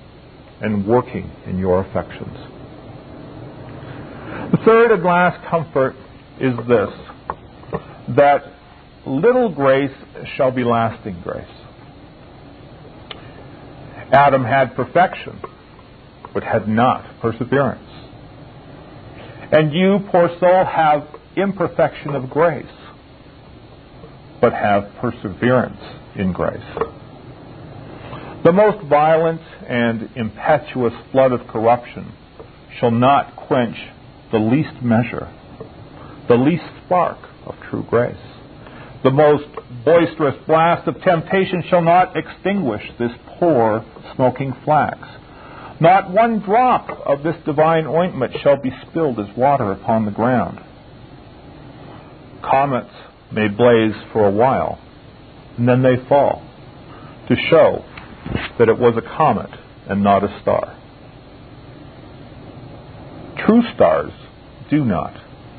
and 0.61 0.87
working 0.87 1.31
in 1.47 1.59
your 1.59 1.81
affections. 1.81 2.37
The 4.53 4.59
third 4.65 4.91
and 4.93 5.05
last 5.05 5.47
comfort 5.49 5.95
is 6.41 6.57
this 6.67 6.91
that 8.17 8.58
little 9.07 9.49
grace 9.49 9.95
shall 10.37 10.51
be 10.51 10.65
lasting 10.65 11.21
grace. 11.23 11.45
Adam 14.13 14.45
had 14.45 14.75
perfection, 14.75 15.41
but 16.33 16.43
had 16.43 16.67
not 16.69 17.05
perseverance. 17.21 17.83
And 19.53 19.73
you, 19.73 20.01
poor 20.11 20.29
soul, 20.41 20.65
have 20.65 21.07
imperfection 21.37 22.15
of 22.15 22.29
grace, 22.31 22.67
but 24.41 24.53
have 24.53 24.91
perseverance 25.01 25.81
in 26.17 26.33
grace. 26.33 26.63
The 28.45 28.53
most 28.53 28.87
violent 28.87 29.41
and 29.67 30.11
impetuous 30.17 30.95
flood 31.13 31.33
of 31.33 31.47
corruption 31.49 32.13
shall 32.79 32.91
not 32.91 33.37
quench 33.37 33.77
the 34.31 34.39
least 34.39 34.83
measure, 34.83 35.33
the 36.29 36.37
least 36.37 36.65
spark 36.85 37.19
of 37.47 37.57
true 37.69 37.85
grace. 37.89 38.17
The 39.05 39.11
most 39.11 39.47
boisterous 39.85 40.35
blast 40.47 40.89
of 40.89 41.01
temptation 41.03 41.63
shall 41.71 41.83
not 41.83 42.17
extinguish 42.17 42.83
this 42.99 43.13
poor 43.39 43.85
smoking 44.17 44.55
flax. 44.65 44.99
Not 45.81 46.11
one 46.11 46.41
drop 46.41 46.89
of 47.07 47.23
this 47.23 47.37
divine 47.45 47.87
ointment 47.87 48.33
shall 48.43 48.61
be 48.61 48.73
spilled 48.89 49.21
as 49.21 49.37
water 49.37 49.71
upon 49.71 50.05
the 50.05 50.11
ground. 50.11 50.59
Comets 52.43 52.91
may 53.33 53.47
blaze 53.47 53.95
for 54.13 54.27
a 54.27 54.33
while, 54.33 54.81
and 55.57 55.69
then 55.69 55.83
they 55.83 55.97
fall, 56.09 56.43
to 57.29 57.37
show 57.51 57.85
that 58.59 58.69
it 58.69 58.79
was 58.79 58.95
a 58.97 59.17
comet 59.17 59.51
and 59.89 60.03
not 60.03 60.25
a 60.25 60.41
star. 60.43 60.77
True 63.47 63.63
stars 63.77 64.13
do 64.71 64.85
not 64.85 65.15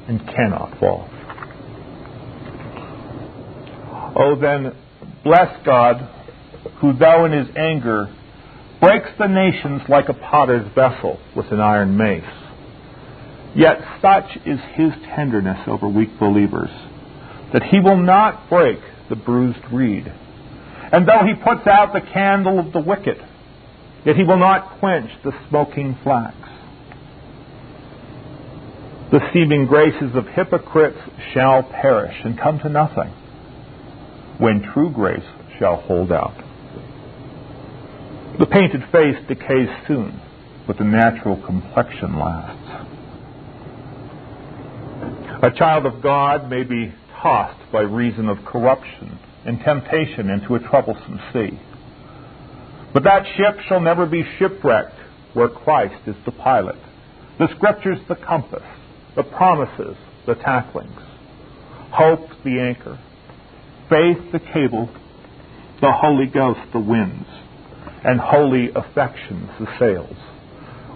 and 0.09 0.19
cannot 0.27 0.77
fall. 0.79 1.09
Oh, 4.19 4.35
then 4.35 4.75
bless 5.23 5.65
God, 5.65 6.07
who 6.81 6.93
thou 6.93 7.25
in 7.25 7.31
his 7.31 7.47
anger 7.55 8.13
breaks 8.81 9.09
the 9.17 9.27
nations 9.27 9.81
like 9.87 10.09
a 10.09 10.13
potter's 10.13 10.67
vessel 10.75 11.19
with 11.35 11.51
an 11.51 11.59
iron 11.59 11.95
mace. 11.97 12.23
Yet 13.55 13.77
such 14.01 14.37
is 14.45 14.59
his 14.73 14.91
tenderness 15.15 15.59
over 15.67 15.87
weak 15.87 16.19
believers 16.19 16.69
that 17.53 17.63
he 17.63 17.79
will 17.79 17.97
not 17.97 18.49
break 18.49 18.79
the 19.09 19.15
bruised 19.15 19.63
reed. 19.71 20.05
And 20.91 21.07
though 21.07 21.25
he 21.25 21.33
puts 21.35 21.65
out 21.67 21.93
the 21.93 22.01
candle 22.01 22.59
of 22.59 22.71
the 22.73 22.79
wicked, 22.79 23.17
yet 24.05 24.15
he 24.15 24.23
will 24.23 24.37
not 24.37 24.79
quench 24.79 25.09
the 25.23 25.31
smoking 25.49 25.97
flax. 26.03 26.35
The 29.11 29.19
seeming 29.33 29.65
graces 29.65 30.15
of 30.15 30.27
hypocrites 30.27 30.99
shall 31.33 31.63
perish 31.63 32.15
and 32.23 32.39
come 32.39 32.59
to 32.59 32.69
nothing, 32.69 33.11
when 34.39 34.63
true 34.73 34.89
grace 34.89 35.23
shall 35.59 35.75
hold 35.75 36.11
out. 36.11 36.35
The 38.39 38.45
painted 38.45 38.81
face 38.91 39.17
decays 39.27 39.67
soon, 39.85 40.19
but 40.65 40.77
the 40.77 40.85
natural 40.85 41.35
complexion 41.45 42.17
lasts. 42.17 42.69
A 45.43 45.51
child 45.51 45.85
of 45.85 46.01
God 46.01 46.49
may 46.49 46.63
be 46.63 46.93
tossed 47.21 47.71
by 47.71 47.81
reason 47.81 48.29
of 48.29 48.45
corruption 48.45 49.19
and 49.45 49.59
temptation 49.59 50.29
into 50.29 50.55
a 50.55 50.59
troublesome 50.59 51.19
sea. 51.33 51.59
But 52.93 53.03
that 53.03 53.25
ship 53.35 53.59
shall 53.67 53.81
never 53.81 54.05
be 54.05 54.23
shipwrecked 54.37 54.95
where 55.33 55.49
Christ 55.49 56.07
is 56.07 56.15
the 56.25 56.31
pilot, 56.31 56.79
the 57.37 57.47
Scriptures 57.55 57.99
the 58.07 58.15
compass, 58.15 58.63
the 59.15 59.23
promises 59.23 59.97
the 60.25 60.35
tacklings, 60.35 61.01
hope 61.91 62.29
the 62.43 62.59
anchor, 62.59 62.99
faith 63.89 64.31
the 64.31 64.39
cable, 64.53 64.87
the 65.81 65.91
Holy 65.91 66.27
Ghost 66.27 66.59
the 66.71 66.79
winds, 66.79 67.27
and 68.03 68.19
holy 68.19 68.69
affections 68.75 69.49
the 69.59 69.67
sails, 69.79 70.15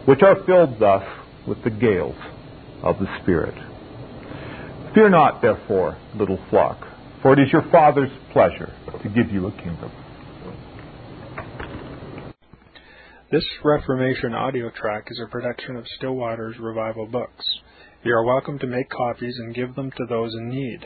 which 0.05 0.21
are 0.21 0.43
filled 0.45 0.79
thus 0.79 1.03
with 1.47 1.63
the 1.63 1.71
gales 1.71 2.15
of 2.83 2.99
the 2.99 3.07
Spirit. 3.21 3.55
Fear 4.93 5.09
not, 5.09 5.41
therefore, 5.41 5.97
little 6.15 6.39
flock, 6.49 6.77
for 7.21 7.33
it 7.33 7.39
is 7.39 7.51
your 7.51 7.67
Father's 7.71 8.11
pleasure 8.31 8.71
to 9.01 9.09
give 9.09 9.31
you 9.31 9.47
a 9.47 9.51
kingdom. 9.51 9.91
This 13.31 13.43
Reformation 13.63 14.35
audio 14.35 14.69
track 14.69 15.07
is 15.09 15.19
a 15.19 15.31
production 15.31 15.75
of 15.75 15.87
Still 15.97 16.13
Waters 16.13 16.57
Revival 16.59 17.07
Books. 17.07 17.43
You 18.03 18.13
are 18.13 18.23
welcome 18.23 18.59
to 18.59 18.67
make 18.67 18.89
copies 18.89 19.35
and 19.39 19.55
give 19.55 19.73
them 19.73 19.89
to 19.89 20.05
those 20.07 20.35
in 20.35 20.49
need. 20.49 20.85